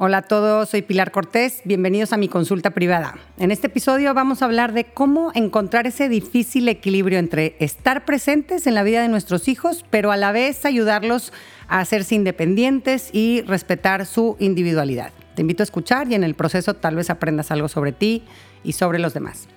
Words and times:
Hola 0.00 0.18
a 0.18 0.22
todos, 0.22 0.68
soy 0.68 0.82
Pilar 0.82 1.10
Cortés, 1.10 1.60
bienvenidos 1.64 2.12
a 2.12 2.16
mi 2.18 2.28
consulta 2.28 2.70
privada. 2.70 3.16
En 3.36 3.50
este 3.50 3.66
episodio 3.66 4.14
vamos 4.14 4.40
a 4.40 4.44
hablar 4.44 4.72
de 4.72 4.84
cómo 4.84 5.32
encontrar 5.34 5.88
ese 5.88 6.08
difícil 6.08 6.68
equilibrio 6.68 7.18
entre 7.18 7.56
estar 7.58 8.04
presentes 8.04 8.68
en 8.68 8.76
la 8.76 8.84
vida 8.84 9.02
de 9.02 9.08
nuestros 9.08 9.48
hijos, 9.48 9.84
pero 9.90 10.12
a 10.12 10.16
la 10.16 10.30
vez 10.30 10.64
ayudarlos 10.64 11.32
a 11.66 11.80
hacerse 11.80 12.14
independientes 12.14 13.10
y 13.12 13.42
respetar 13.42 14.06
su 14.06 14.36
individualidad. 14.38 15.10
Te 15.34 15.42
invito 15.42 15.64
a 15.64 15.64
escuchar 15.64 16.08
y 16.08 16.14
en 16.14 16.22
el 16.22 16.36
proceso 16.36 16.74
tal 16.74 16.94
vez 16.94 17.10
aprendas 17.10 17.50
algo 17.50 17.66
sobre 17.66 17.90
ti 17.90 18.22
y 18.62 18.74
sobre 18.74 19.00
los 19.00 19.14
demás. 19.14 19.48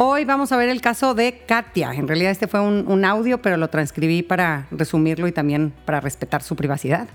Hoy 0.00 0.24
vamos 0.24 0.52
a 0.52 0.56
ver 0.56 0.68
el 0.68 0.80
caso 0.80 1.12
de 1.14 1.42
Katia. 1.44 1.92
En 1.92 2.06
realidad 2.06 2.30
este 2.30 2.46
fue 2.46 2.60
un, 2.60 3.04
audio, 3.04 3.42
pero 3.42 3.56
lo 3.56 3.68
transcribí 3.68 4.22
para 4.22 4.68
resumirlo 4.70 5.26
y 5.26 5.32
también 5.32 5.74
para 5.84 6.00
respetar 6.00 6.40
su 6.44 6.54
privacidad. 6.54 7.08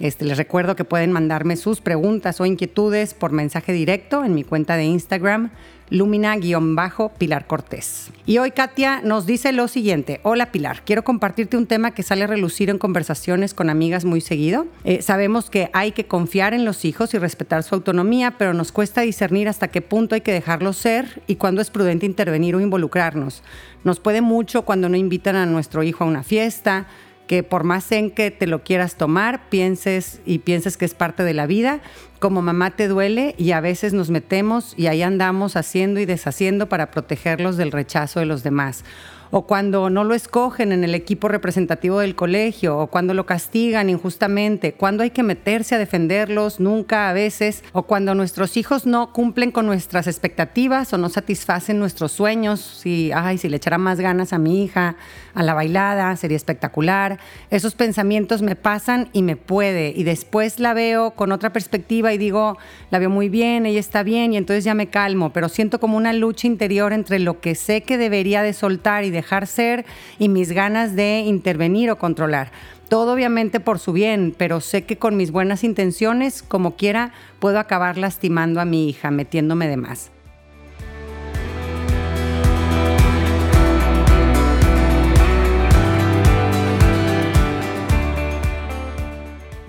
Este, 0.00 0.24
les 0.24 0.38
recuerdo 0.38 0.76
que 0.76 0.84
pueden 0.84 1.10
mandarme 1.10 1.56
sus 1.56 1.80
preguntas 1.80 2.40
o 2.40 2.46
inquietudes 2.46 3.14
por 3.14 3.32
mensaje 3.32 3.72
directo 3.72 4.24
en 4.24 4.34
mi 4.34 4.44
cuenta 4.44 4.76
de 4.76 4.84
Instagram 4.84 5.50
Lumina-Pilar 5.90 7.46
Cortés. 7.46 8.10
Y 8.26 8.38
hoy 8.38 8.50
Katia 8.50 9.00
nos 9.02 9.26
dice 9.26 9.52
lo 9.52 9.68
siguiente. 9.68 10.20
Hola 10.22 10.52
Pilar, 10.52 10.82
quiero 10.84 11.02
compartirte 11.02 11.56
un 11.56 11.66
tema 11.66 11.92
que 11.92 12.02
sale 12.02 12.24
a 12.24 12.26
relucir 12.26 12.70
en 12.70 12.78
conversaciones 12.78 13.54
con 13.54 13.70
amigas 13.70 14.04
muy 14.04 14.20
seguido. 14.20 14.66
Eh, 14.84 15.02
sabemos 15.02 15.50
que 15.50 15.70
hay 15.72 15.92
que 15.92 16.06
confiar 16.06 16.54
en 16.54 16.64
los 16.64 16.84
hijos 16.84 17.14
y 17.14 17.18
respetar 17.18 17.62
su 17.62 17.74
autonomía, 17.74 18.34
pero 18.38 18.52
nos 18.52 18.70
cuesta 18.70 19.00
discernir 19.00 19.48
hasta 19.48 19.68
qué 19.68 19.80
punto 19.80 20.14
hay 20.14 20.20
que 20.20 20.32
dejarlos 20.32 20.76
ser 20.76 21.22
y 21.26 21.36
cuándo 21.36 21.60
es 21.60 21.70
prudente 21.70 22.06
intervenir 22.06 22.54
o 22.54 22.60
involucrarnos. 22.60 23.42
Nos 23.82 23.98
puede 23.98 24.20
mucho 24.20 24.62
cuando 24.62 24.88
no 24.88 24.96
invitan 24.96 25.36
a 25.36 25.46
nuestro 25.46 25.82
hijo 25.82 26.04
a 26.04 26.06
una 26.06 26.22
fiesta, 26.22 26.86
que 27.28 27.44
por 27.44 27.62
más 27.62 27.92
en 27.92 28.10
que 28.10 28.32
te 28.32 28.48
lo 28.48 28.64
quieras 28.64 28.96
tomar, 28.96 29.48
pienses 29.48 30.20
y 30.26 30.40
pienses 30.40 30.76
que 30.76 30.84
es 30.84 30.94
parte 30.94 31.22
de 31.22 31.34
la 31.34 31.46
vida, 31.46 31.80
como 32.18 32.42
mamá 32.42 32.72
te 32.72 32.88
duele 32.88 33.36
y 33.38 33.52
a 33.52 33.60
veces 33.60 33.92
nos 33.92 34.10
metemos 34.10 34.74
y 34.76 34.88
ahí 34.88 35.02
andamos 35.02 35.54
haciendo 35.54 36.00
y 36.00 36.06
deshaciendo 36.06 36.68
para 36.68 36.90
protegerlos 36.90 37.56
del 37.56 37.70
rechazo 37.70 38.18
de 38.18 38.26
los 38.26 38.42
demás. 38.42 38.84
O 39.30 39.46
cuando 39.46 39.90
no 39.90 40.04
lo 40.04 40.14
escogen 40.14 40.72
en 40.72 40.84
el 40.84 40.94
equipo 40.94 41.28
representativo 41.28 42.00
del 42.00 42.14
colegio, 42.14 42.78
o 42.78 42.86
cuando 42.86 43.12
lo 43.12 43.26
castigan 43.26 43.90
injustamente, 43.90 44.72
cuando 44.72 45.02
hay 45.02 45.10
que 45.10 45.22
meterse 45.22 45.74
a 45.74 45.78
defenderlos, 45.78 46.60
nunca 46.60 47.10
a 47.10 47.12
veces, 47.12 47.62
o 47.72 47.82
cuando 47.82 48.14
nuestros 48.14 48.56
hijos 48.56 48.86
no 48.86 49.12
cumplen 49.12 49.50
con 49.50 49.66
nuestras 49.66 50.06
expectativas 50.06 50.94
o 50.94 50.98
no 50.98 51.10
satisfacen 51.10 51.78
nuestros 51.78 52.12
sueños, 52.12 52.60
si, 52.60 53.12
ay, 53.14 53.36
si 53.36 53.50
le 53.50 53.58
echara 53.58 53.76
más 53.76 54.00
ganas 54.00 54.32
a 54.32 54.38
mi 54.38 54.64
hija, 54.64 54.96
a 55.38 55.44
la 55.44 55.54
bailada, 55.54 56.16
sería 56.16 56.36
espectacular. 56.36 57.20
Esos 57.50 57.76
pensamientos 57.76 58.42
me 58.42 58.56
pasan 58.56 59.08
y 59.12 59.22
me 59.22 59.36
puede, 59.36 59.92
y 59.94 60.02
después 60.02 60.58
la 60.58 60.74
veo 60.74 61.12
con 61.12 61.30
otra 61.30 61.52
perspectiva 61.52 62.12
y 62.12 62.18
digo, 62.18 62.58
la 62.90 62.98
veo 62.98 63.08
muy 63.08 63.28
bien, 63.28 63.64
ella 63.64 63.78
está 63.78 64.02
bien, 64.02 64.32
y 64.32 64.36
entonces 64.36 64.64
ya 64.64 64.74
me 64.74 64.88
calmo, 64.88 65.32
pero 65.32 65.48
siento 65.48 65.78
como 65.78 65.96
una 65.96 66.12
lucha 66.12 66.48
interior 66.48 66.92
entre 66.92 67.20
lo 67.20 67.40
que 67.40 67.54
sé 67.54 67.84
que 67.84 67.98
debería 67.98 68.42
de 68.42 68.52
soltar 68.52 69.04
y 69.04 69.10
de 69.10 69.18
dejar 69.18 69.46
ser 69.46 69.86
y 70.18 70.28
mis 70.28 70.50
ganas 70.50 70.96
de 70.96 71.20
intervenir 71.20 71.92
o 71.92 71.98
controlar. 71.98 72.50
Todo 72.88 73.12
obviamente 73.12 73.60
por 73.60 73.78
su 73.78 73.92
bien, 73.92 74.34
pero 74.36 74.60
sé 74.60 74.82
que 74.82 74.98
con 74.98 75.16
mis 75.16 75.30
buenas 75.30 75.62
intenciones, 75.62 76.42
como 76.42 76.74
quiera, 76.74 77.12
puedo 77.38 77.60
acabar 77.60 77.96
lastimando 77.96 78.60
a 78.60 78.64
mi 78.64 78.88
hija, 78.88 79.12
metiéndome 79.12 79.68
de 79.68 79.76
más. 79.76 80.10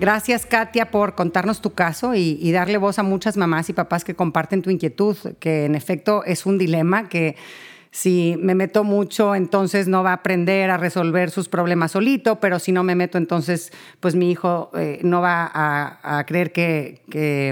Gracias, 0.00 0.46
Katia, 0.46 0.90
por 0.90 1.14
contarnos 1.14 1.60
tu 1.60 1.74
caso 1.74 2.14
y, 2.14 2.52
darle 2.52 2.78
voz 2.78 2.98
a 2.98 3.02
muchas 3.02 3.36
mamás 3.36 3.68
y 3.68 3.74
papás 3.74 4.02
que 4.02 4.14
comparten 4.14 4.62
tu 4.62 4.70
inquietud, 4.70 5.14
que 5.38 5.66
en 5.66 5.74
efecto 5.74 6.24
es 6.24 6.46
un 6.46 6.56
dilema 6.56 7.10
que 7.10 7.36
si 7.92 8.36
me 8.38 8.54
meto 8.54 8.84
mucho, 8.84 9.34
entonces 9.34 9.88
no 9.88 10.04
va 10.04 10.10
a 10.10 10.14
aprender 10.14 10.70
a 10.70 10.76
resolver 10.76 11.30
sus 11.30 11.48
problemas 11.48 11.90
solito, 11.92 12.38
pero 12.38 12.60
si 12.60 12.70
no 12.70 12.84
me 12.84 12.94
meto, 12.94 13.18
entonces 13.18 13.72
pues 13.98 14.14
mi 14.14 14.30
hijo 14.30 14.70
eh, 14.74 15.00
no 15.02 15.20
va 15.20 15.50
a, 15.52 16.24
creer 16.24 16.52
que, 16.52 17.00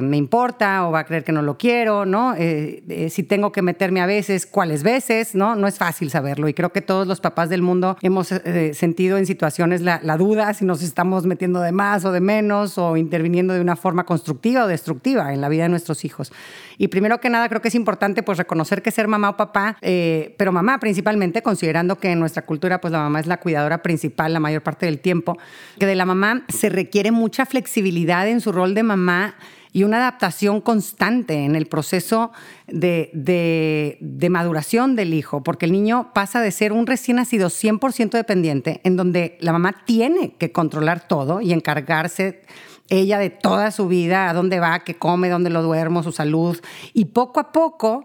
me 0.02 0.16
importa 0.16 0.86
o 0.86 0.92
va 0.92 1.00
a 1.00 1.04
creer 1.04 1.24
que 1.24 1.32
no 1.32 1.42
lo 1.42 1.58
quiero, 1.58 2.06
¿no? 2.06 2.34
Eh, 2.36 2.84
eh, 2.88 3.10
si 3.10 3.24
tengo 3.24 3.50
que 3.50 3.62
meterme 3.62 4.00
a 4.00 4.06
veces, 4.06 4.46
¿cuáles 4.46 4.84
veces? 4.84 5.34
¿no? 5.34 5.56
No 5.56 5.66
es 5.66 5.76
fácil 5.76 6.10
saberlo 6.10 6.48
y 6.48 6.54
creo 6.54 6.70
que 6.70 6.82
todos 6.82 7.08
los 7.08 7.20
papás 7.20 7.48
del 7.48 7.62
mundo 7.62 7.96
hemos 8.02 8.28
sentido 8.28 9.18
en 9.18 9.26
situaciones 9.26 9.80
la, 9.80 10.00
la 10.04 10.16
duda 10.16 10.54
si 10.54 10.64
nos 10.64 10.82
estamos 10.82 11.26
metiendo 11.26 11.60
de 11.60 11.72
más 11.72 12.04
o 12.04 12.12
de 12.12 12.20
menos 12.20 12.78
o 12.78 12.96
interviniendo 12.96 13.54
de 13.54 13.60
una 13.60 13.74
forma 13.74 14.04
constructiva 14.04 14.64
o 14.64 14.68
destructiva 14.68 15.34
en 15.34 15.40
la 15.40 15.48
vida 15.48 15.64
de 15.64 15.70
nuestros 15.70 16.04
hijos. 16.04 16.32
Y 16.78 16.88
primero 16.88 17.20
que 17.20 17.28
nada, 17.28 17.48
creo 17.48 17.60
que 17.60 17.68
es 17.68 17.74
importante 17.74 18.22
pues 18.22 18.38
reconocer 18.38 18.82
que 18.82 18.92
ser 18.92 19.08
mamá 19.08 19.30
o 19.30 19.36
papá, 19.36 19.76
eh, 19.82 20.34
pero 20.38 20.52
mamá 20.52 20.78
principalmente, 20.78 21.42
considerando 21.42 21.98
que 21.98 22.12
en 22.12 22.20
nuestra 22.20 22.42
cultura 22.42 22.80
pues 22.80 22.92
la 22.92 23.00
mamá 23.00 23.20
es 23.20 23.26
la 23.26 23.40
cuidadora 23.40 23.82
principal 23.82 24.32
la 24.32 24.40
mayor 24.40 24.62
parte 24.62 24.86
del 24.86 25.00
tiempo, 25.00 25.36
que 25.78 25.86
de 25.86 25.96
la 25.96 26.06
mamá 26.06 26.44
se 26.48 26.68
requiere 26.68 27.10
mucha 27.10 27.44
flexibilidad 27.44 28.28
en 28.28 28.40
su 28.40 28.52
rol 28.52 28.74
de 28.74 28.84
mamá 28.84 29.34
y 29.72 29.82
una 29.82 29.98
adaptación 29.98 30.60
constante 30.60 31.44
en 31.44 31.54
el 31.54 31.66
proceso 31.66 32.32
de, 32.66 33.10
de, 33.12 34.30
maduración 34.30 34.96
del 34.96 35.14
hijo, 35.14 35.42
porque 35.42 35.66
el 35.66 35.72
niño 35.72 36.10
pasa 36.14 36.40
de 36.40 36.50
ser 36.52 36.72
un 36.72 36.86
recién 36.86 37.16
nacido 37.16 37.48
100% 37.48 38.10
dependiente, 38.10 38.80
en 38.84 38.96
donde 38.96 39.36
la 39.40 39.52
mamá 39.52 39.84
tiene 39.84 40.34
que 40.38 40.52
controlar 40.52 41.06
todo 41.06 41.40
y 41.40 41.52
encargarse 41.52 42.42
ella 42.88 43.18
de 43.18 43.30
toda 43.30 43.70
su 43.70 43.88
vida, 43.88 44.28
a 44.28 44.32
dónde 44.32 44.60
va, 44.60 44.80
qué 44.80 44.94
come, 44.94 45.28
dónde 45.28 45.50
lo 45.50 45.62
duermo, 45.62 46.02
su 46.02 46.12
salud. 46.12 46.58
Y 46.94 47.06
poco 47.06 47.40
a 47.40 47.52
poco 47.52 48.04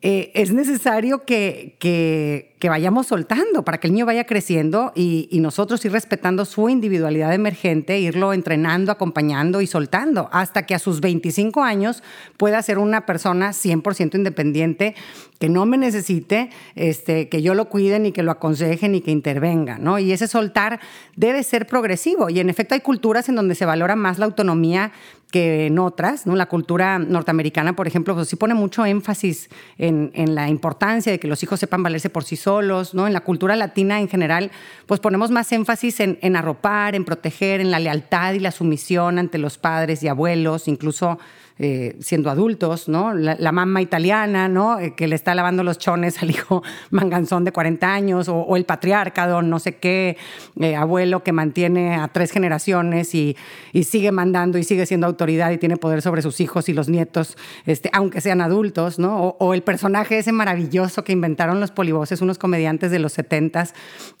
eh, 0.00 0.32
es 0.34 0.52
necesario 0.52 1.24
que, 1.24 1.76
que 1.78 2.53
que 2.64 2.70
vayamos 2.70 3.08
soltando 3.08 3.62
para 3.62 3.76
que 3.76 3.88
el 3.88 3.92
niño 3.92 4.06
vaya 4.06 4.24
creciendo 4.24 4.90
y, 4.94 5.28
nosotros 5.38 5.84
ir 5.84 5.92
respetando 5.92 6.46
su 6.46 6.70
individualidad 6.70 7.34
emergente, 7.34 7.98
irlo 7.98 8.32
entrenando, 8.32 8.90
acompañando 8.90 9.60
y 9.60 9.66
soltando 9.66 10.30
hasta 10.32 10.64
que 10.64 10.74
a 10.74 10.78
sus 10.78 11.02
25 11.02 11.62
años 11.62 12.02
pueda 12.38 12.62
ser 12.62 12.78
una 12.78 13.04
persona 13.04 13.50
100% 13.50 14.14
independiente, 14.14 14.94
que 15.38 15.50
no 15.50 15.66
me 15.66 15.76
necesite, 15.76 16.48
este, 16.74 17.28
que 17.28 17.42
yo 17.42 17.52
lo 17.52 17.68
cuide 17.68 17.98
ni 17.98 18.12
que 18.12 18.22
lo 18.22 18.30
aconseje 18.30 18.88
ni 18.88 19.02
que 19.02 19.10
intervenga, 19.10 19.76
¿no? 19.76 19.98
Y 19.98 20.12
ese 20.12 20.26
soltar 20.26 20.80
debe 21.16 21.42
ser 21.42 21.66
progresivo 21.66 22.30
y 22.30 22.40
en 22.40 22.48
efecto 22.48 22.74
hay 22.74 22.80
culturas 22.80 23.28
en 23.28 23.34
donde 23.34 23.54
se 23.54 23.66
valora 23.66 23.96
más 23.96 24.18
la 24.18 24.24
autonomía 24.24 24.92
que 25.34 25.66
en 25.66 25.80
otras, 25.80 26.28
¿no? 26.28 26.36
La 26.36 26.46
cultura 26.46 27.00
norteamericana, 27.00 27.74
por 27.74 27.88
ejemplo, 27.88 28.14
pues 28.14 28.28
sí 28.28 28.36
pone 28.36 28.54
mucho 28.54 28.86
énfasis 28.86 29.50
en, 29.78 30.12
en 30.14 30.36
la 30.36 30.48
importancia 30.48 31.10
de 31.10 31.18
que 31.18 31.26
los 31.26 31.42
hijos 31.42 31.58
sepan 31.58 31.82
valerse 31.82 32.08
por 32.08 32.22
sí 32.22 32.36
solos, 32.36 32.53
¿no? 32.62 33.06
En 33.06 33.12
la 33.12 33.20
cultura 33.20 33.56
latina 33.56 34.00
en 34.00 34.08
general, 34.08 34.50
pues 34.86 35.00
ponemos 35.00 35.30
más 35.30 35.50
énfasis 35.52 36.00
en, 36.00 36.36
arropar, 36.36 36.94
en 36.94 37.04
proteger, 37.04 37.60
en 37.60 37.70
la 37.70 37.78
lealtad 37.78 38.34
y 38.34 38.40
la 38.40 38.50
sumisión 38.50 39.18
ante 39.18 39.38
los 39.38 39.58
padres 39.58 40.02
y 40.02 40.08
abuelos, 40.08 40.68
incluso 40.68 41.18
eh, 41.58 41.96
siendo 42.00 42.30
adultos, 42.30 42.88
¿no? 42.88 43.14
La, 43.14 43.52
mamá 43.52 43.80
italiana, 43.80 44.48
¿no? 44.48 44.80
Eh, 44.80 44.94
que 44.96 45.06
le 45.06 45.14
está 45.14 45.36
lavando 45.36 45.62
los 45.62 45.78
chones 45.78 46.20
al 46.20 46.30
hijo 46.30 46.64
manganzón 46.90 47.44
de 47.44 47.52
40 47.52 47.94
años, 47.94 48.28
o, 48.28 48.56
el 48.56 48.64
patriarca, 48.64 49.28
don 49.28 49.50
no 49.50 49.60
sé 49.60 49.76
qué, 49.76 50.16
eh, 50.60 50.74
abuelo 50.74 51.22
que 51.22 51.30
mantiene 51.30 51.94
a 51.94 52.08
tres 52.08 52.32
generaciones 52.32 53.14
y, 53.14 53.36
sigue 53.84 54.10
mandando 54.10 54.58
y 54.58 54.64
sigue 54.64 54.86
siendo 54.86 55.06
autoridad 55.06 55.52
y 55.52 55.58
tiene 55.58 55.76
poder 55.76 56.02
sobre 56.02 56.22
sus 56.22 56.40
hijos 56.40 56.68
y 56.68 56.72
los 56.72 56.88
nietos, 56.88 57.36
este, 57.66 57.90
aunque 57.92 58.20
sean 58.20 58.40
adultos, 58.40 58.98
¿no? 58.98 59.36
O, 59.38 59.54
el 59.54 59.62
personaje 59.62 60.18
ese 60.18 60.32
maravilloso 60.32 61.04
que 61.04 61.12
inventaron 61.12 61.60
los 61.60 61.70
polivoces, 61.70 62.20
unos 62.20 62.38
comediantes 62.38 62.90
de 62.90 62.98
los 62.98 63.12
70 63.12 63.54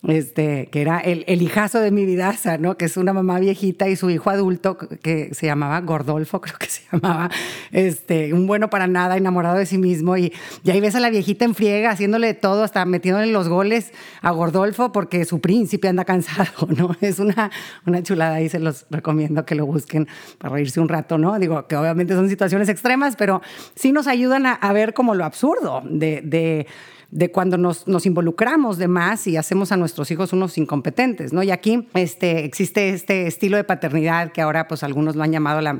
este, 0.06 0.68
que 0.70 0.80
era 0.80 1.00
el, 1.00 1.24
el 1.26 1.42
hijazo 1.42 1.80
de 1.80 1.90
mi 1.90 2.04
vidaza, 2.04 2.58
¿no? 2.58 2.76
Que 2.76 2.84
es 2.84 2.96
una 2.96 3.12
mamá 3.12 3.40
viejita 3.40 3.88
y 3.88 3.96
su 3.96 4.10
hijo 4.10 4.30
adulto 4.30 4.76
que 4.76 5.34
se 5.34 5.46
llamaba 5.46 5.80
Gordolfo, 5.80 6.40
creo 6.40 6.58
que 6.58 6.66
se 6.66 6.82
llamaba 6.92 7.23
este, 7.72 8.32
un 8.32 8.46
bueno 8.46 8.70
para 8.70 8.86
nada, 8.86 9.16
enamorado 9.16 9.56
de 9.56 9.66
sí 9.66 9.78
mismo. 9.78 10.16
Y, 10.16 10.32
y 10.62 10.70
ahí 10.70 10.80
ves 10.80 10.94
a 10.94 11.00
la 11.00 11.10
viejita 11.10 11.44
en 11.44 11.54
friega, 11.54 11.90
haciéndole 11.90 12.34
todo, 12.34 12.64
hasta 12.64 12.84
metiéndole 12.84 13.28
los 13.28 13.48
goles 13.48 13.92
a 14.22 14.30
Gordolfo 14.30 14.92
porque 14.92 15.24
su 15.24 15.40
príncipe 15.40 15.88
anda 15.88 16.04
cansado, 16.04 16.68
¿no? 16.76 16.96
Es 17.00 17.18
una, 17.18 17.50
una 17.86 18.02
chulada 18.02 18.40
y 18.40 18.48
se 18.48 18.58
los 18.58 18.86
recomiendo 18.90 19.44
que 19.44 19.54
lo 19.54 19.66
busquen 19.66 20.08
para 20.38 20.54
reírse 20.54 20.80
un 20.80 20.88
rato, 20.88 21.18
¿no? 21.18 21.38
Digo, 21.38 21.66
que 21.66 21.76
obviamente 21.76 22.14
son 22.14 22.28
situaciones 22.28 22.68
extremas, 22.68 23.16
pero 23.16 23.42
sí 23.74 23.92
nos 23.92 24.06
ayudan 24.06 24.46
a, 24.46 24.72
ver 24.74 24.92
como 24.92 25.14
lo 25.14 25.24
absurdo 25.24 25.82
de, 25.84 26.20
de 26.22 26.66
de 27.14 27.30
cuando 27.30 27.56
nos, 27.56 27.86
nos, 27.86 28.06
involucramos 28.06 28.76
de 28.76 28.88
más 28.88 29.28
y 29.28 29.36
hacemos 29.36 29.70
a 29.70 29.76
nuestros 29.76 30.10
hijos 30.10 30.32
unos 30.32 30.58
incompetentes, 30.58 31.32
¿no? 31.32 31.44
Y 31.44 31.52
aquí 31.52 31.86
este, 31.94 32.44
existe 32.44 32.88
este 32.88 33.28
estilo 33.28 33.56
de 33.56 33.62
paternidad 33.62 34.32
que 34.32 34.42
ahora 34.42 34.66
pues 34.66 34.82
algunos 34.82 35.14
lo 35.14 35.22
han 35.22 35.30
llamado 35.30 35.60
la 35.60 35.78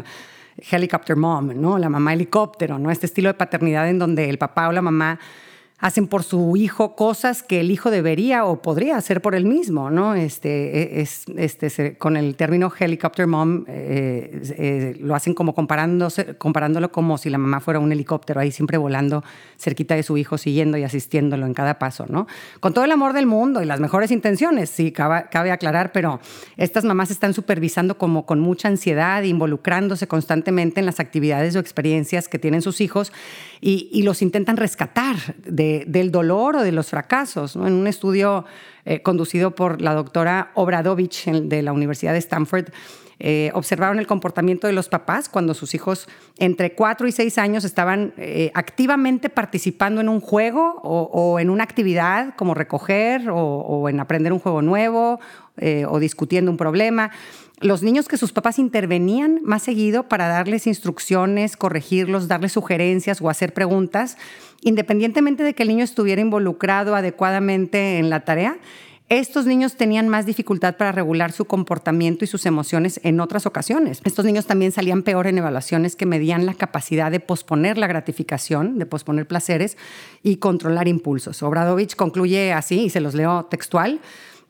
helicopter 0.58 1.16
mom, 1.16 1.52
¿no? 1.54 1.78
La 1.78 1.88
mamá 1.88 2.12
helicóptero, 2.12 2.78
¿no? 2.78 2.90
Este 2.90 3.06
estilo 3.06 3.28
de 3.28 3.34
paternidad 3.34 3.88
en 3.88 3.98
donde 3.98 4.28
el 4.30 4.38
papá 4.38 4.68
o 4.68 4.72
la 4.72 4.82
mamá 4.82 5.18
hacen 5.84 6.06
por 6.06 6.22
su 6.22 6.56
hijo 6.56 6.96
cosas 6.96 7.42
que 7.42 7.60
el 7.60 7.70
hijo 7.70 7.90
debería 7.90 8.46
o 8.46 8.62
podría 8.62 8.96
hacer 8.96 9.20
por 9.20 9.34
él 9.34 9.44
mismo, 9.44 9.90
¿no? 9.90 10.14
Este, 10.14 10.98
e, 10.98 11.02
es, 11.02 11.26
este, 11.36 11.98
con 11.98 12.16
el 12.16 12.36
término 12.36 12.72
helicopter 12.80 13.26
mom, 13.26 13.66
eh, 13.68 14.40
eh, 14.56 14.96
lo 14.98 15.14
hacen 15.14 15.34
como 15.34 15.54
comparándose, 15.54 16.38
comparándolo 16.38 16.90
como 16.90 17.18
si 17.18 17.28
la 17.28 17.36
mamá 17.36 17.60
fuera 17.60 17.80
un 17.80 17.92
helicóptero 17.92 18.40
ahí 18.40 18.50
siempre 18.50 18.78
volando 18.78 19.22
cerquita 19.58 19.94
de 19.94 20.02
su 20.02 20.16
hijo, 20.16 20.38
siguiendo 20.38 20.78
y 20.78 20.84
asistiéndolo 20.84 21.44
en 21.44 21.52
cada 21.52 21.78
paso, 21.78 22.06
¿no? 22.08 22.26
Con 22.60 22.72
todo 22.72 22.86
el 22.86 22.90
amor 22.90 23.12
del 23.12 23.26
mundo 23.26 23.60
y 23.60 23.66
las 23.66 23.78
mejores 23.78 24.10
intenciones, 24.10 24.70
sí, 24.70 24.90
cabe, 24.90 25.26
cabe 25.30 25.50
aclarar, 25.50 25.92
pero 25.92 26.18
estas 26.56 26.86
mamás 26.86 27.10
están 27.10 27.34
supervisando 27.34 27.98
como 27.98 28.24
con 28.24 28.40
mucha 28.40 28.68
ansiedad, 28.68 29.22
involucrándose 29.22 30.08
constantemente 30.08 30.80
en 30.80 30.86
las 30.86 30.98
actividades 30.98 31.54
o 31.56 31.58
experiencias 31.58 32.26
que 32.26 32.38
tienen 32.38 32.62
sus 32.62 32.80
hijos 32.80 33.12
y, 33.66 34.02
los 34.02 34.20
intentan 34.20 34.58
rescatar 34.58 35.16
del 35.86 36.10
dolor 36.10 36.56
o 36.56 36.62
de 36.62 36.72
los 36.72 36.88
fracasos. 36.88 37.56
En 37.56 37.72
un 37.72 37.86
estudio 37.86 38.44
eh, 38.84 39.02
conducido 39.02 39.54
por 39.54 39.80
la 39.80 39.94
doctora 39.94 40.50
Obradovich 40.54 41.26
de 41.26 41.62
la 41.62 41.72
Universidad 41.72 42.12
de 42.12 42.18
Stanford, 42.18 42.66
eh, 43.18 43.50
observaron 43.54 43.98
el 43.98 44.06
comportamiento 44.06 44.66
de 44.66 44.72
los 44.72 44.88
papás 44.88 45.28
cuando 45.28 45.54
sus 45.54 45.74
hijos 45.74 46.08
entre 46.38 46.74
4 46.74 47.06
y 47.06 47.12
6 47.12 47.38
años 47.38 47.64
estaban 47.64 48.12
eh, 48.16 48.50
activamente 48.54 49.30
participando 49.30 50.00
en 50.00 50.08
un 50.08 50.20
juego 50.20 50.80
o, 50.82 51.38
en 51.38 51.48
una 51.48 51.64
actividad 51.64 52.34
como 52.36 52.54
recoger 52.54 53.30
o, 53.30 53.88
en 53.88 54.00
aprender 54.00 54.32
un 54.32 54.40
juego 54.40 54.62
nuevo 54.62 55.20
o 55.86 56.00
discutiendo 56.00 56.50
un 56.50 56.56
problema 56.56 57.12
los 57.60 57.82
niños 57.82 58.08
que 58.08 58.16
sus 58.16 58.32
papás 58.32 58.58
intervenían 58.58 59.40
más 59.44 59.62
seguido 59.62 60.08
para 60.08 60.28
darles 60.28 60.66
instrucciones, 60.66 61.56
corregirlos, 61.56 62.28
darles 62.28 62.52
sugerencias 62.52 63.20
o 63.20 63.30
hacer 63.30 63.54
preguntas, 63.54 64.16
independientemente 64.62 65.42
de 65.42 65.54
que 65.54 65.62
el 65.62 65.68
niño 65.68 65.84
estuviera 65.84 66.20
involucrado 66.20 66.96
adecuadamente 66.96 67.98
en 67.98 68.10
la 68.10 68.20
tarea, 68.20 68.58
estos 69.10 69.44
niños 69.44 69.76
tenían 69.76 70.08
más 70.08 70.24
dificultad 70.24 70.76
para 70.76 70.90
regular 70.90 71.30
su 71.30 71.44
comportamiento 71.44 72.24
y 72.24 72.28
sus 72.28 72.46
emociones 72.46 72.98
en 73.04 73.20
otras 73.20 73.44
ocasiones. 73.44 74.00
Estos 74.04 74.24
niños 74.24 74.46
también 74.46 74.72
salían 74.72 75.02
peor 75.02 75.26
en 75.26 75.36
evaluaciones 75.36 75.94
que 75.94 76.06
medían 76.06 76.46
la 76.46 76.54
capacidad 76.54 77.10
de 77.10 77.20
posponer 77.20 77.76
la 77.76 77.86
gratificación, 77.86 78.78
de 78.78 78.86
posponer 78.86 79.28
placeres 79.28 79.76
y 80.22 80.36
controlar 80.36 80.88
impulsos. 80.88 81.42
Obradovich 81.42 81.96
concluye 81.96 82.54
así, 82.54 82.84
y 82.84 82.90
se 82.90 83.00
los 83.00 83.14
leo 83.14 83.44
textual, 83.44 84.00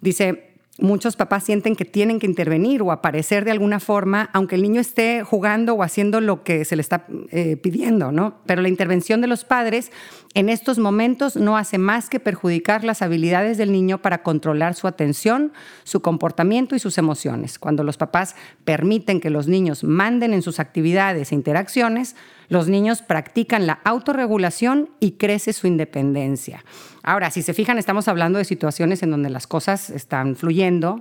dice, 0.01 0.54
muchos 0.79 1.15
papás 1.15 1.45
sienten 1.45 1.77
que 1.77 1.85
tienen 1.85 2.19
que 2.19 2.27
intervenir 2.27 2.83
o 2.83 2.91
aparecer 2.91 3.45
de 3.45 3.53
alguna 3.53 3.79
forma, 3.79 4.29
aunque 4.33 4.57
el 4.57 4.63
niño 4.63 4.81
esté 4.81 5.23
jugando 5.23 5.75
o 5.75 5.83
haciendo 5.83 6.21
lo 6.21 6.43
que 6.43 6.65
se 6.65 6.75
le 6.75 6.83
está 6.83 7.07
eh, 7.31 7.57
pidiendo, 7.57 8.11
¿no? 8.11 8.39
Pero 8.47 8.61
la 8.61 8.69
intervención 8.69 9.21
de 9.21 9.29
los 9.29 9.45
padres 9.45 9.93
en 10.35 10.49
estos 10.49 10.81
momentos 10.81 11.37
no 11.37 11.57
hace 11.57 11.79
más 11.79 12.11
que 12.11 12.19
perjudicar 12.19 12.83
las 12.83 13.03
habilidades 13.03 13.57
del 13.57 13.71
niño 13.71 13.99
para 13.99 14.25
controlar 14.25 14.75
su 14.75 14.89
atención, 14.89 15.53
su 15.85 16.03
comportamiento 16.03 16.75
y 16.75 16.81
sus 16.81 16.99
emociones. 16.99 17.61
Cuando 17.61 17.85
los 17.85 17.97
papás 17.97 18.35
permiten 18.65 19.21
que 19.21 19.31
los 19.31 19.47
niños 19.47 19.85
manden 19.85 20.35
en 20.35 20.43
sus 20.43 20.59
actividades 20.59 21.31
e 21.31 21.37
interacciones, 21.37 22.17
los 22.49 22.69
niños 22.69 23.03
practican 23.03 23.67
la 23.67 23.81
autorregulación 23.85 24.91
y 25.01 25.13
crece 25.13 25.53
su 25.53 25.67
independencia. 25.67 26.65
Ahora, 27.03 27.31
si 27.31 27.43
se 27.43 27.53
fijan, 27.53 27.77
estamos 27.77 28.09
hablando 28.09 28.39
de 28.39 28.45
situaciones 28.45 29.03
en 29.03 29.11
donde 29.11 29.29
las 29.29 29.47
cosas 29.47 29.91
están 29.91 30.37
fluyendo 30.37 31.01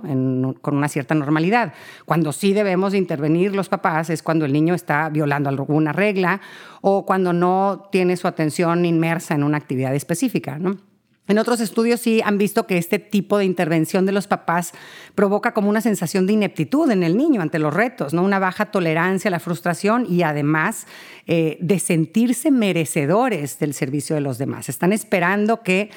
con 0.60 0.76
una 0.76 0.88
cierta 0.88 1.14
normalidad. 1.14 1.72
Cuando 2.04 2.32
sí 2.32 2.52
debemos 2.52 2.94
intervenir 2.94 3.54
los 3.54 3.70
papás 3.70 4.10
es 4.10 4.22
cuando 4.22 4.44
el 4.44 4.52
niño 4.52 4.74
está 4.74 5.08
violando 5.08 5.48
alguna 5.48 5.92
regla 5.92 6.40
o 6.82 7.06
cuando 7.06 7.32
no 7.32 7.88
tiene 7.90 8.16
su 8.16 8.28
atención 8.28 8.84
inmersa 8.84 9.34
en 9.34 9.44
una 9.44 9.56
actividad 9.56 9.94
específica. 9.94 10.58
¿no? 10.58 10.76
En 11.26 11.38
otros 11.38 11.60
estudios 11.60 12.00
sí 12.00 12.20
han 12.22 12.36
visto 12.36 12.66
que 12.66 12.76
este 12.76 12.98
tipo 12.98 13.38
de 13.38 13.46
intervención 13.46 14.04
de 14.04 14.12
los 14.12 14.26
papás 14.26 14.72
provoca 15.14 15.54
como 15.54 15.70
una 15.70 15.80
sensación 15.80 16.26
de 16.26 16.34
ineptitud 16.34 16.90
en 16.90 17.02
el 17.02 17.16
niño 17.16 17.40
ante 17.40 17.58
los 17.58 17.72
retos, 17.72 18.12
¿no? 18.12 18.22
una 18.22 18.38
baja 18.38 18.66
tolerancia 18.66 19.28
a 19.28 19.32
la 19.32 19.40
frustración 19.40 20.06
y 20.06 20.22
además 20.22 20.86
eh, 21.26 21.56
de 21.60 21.78
sentirse 21.78 22.50
merecedores 22.50 23.58
del 23.58 23.72
servicio 23.72 24.14
de 24.14 24.20
los 24.20 24.36
demás. 24.36 24.68
Están 24.68 24.92
esperando 24.92 25.62
que 25.62 25.90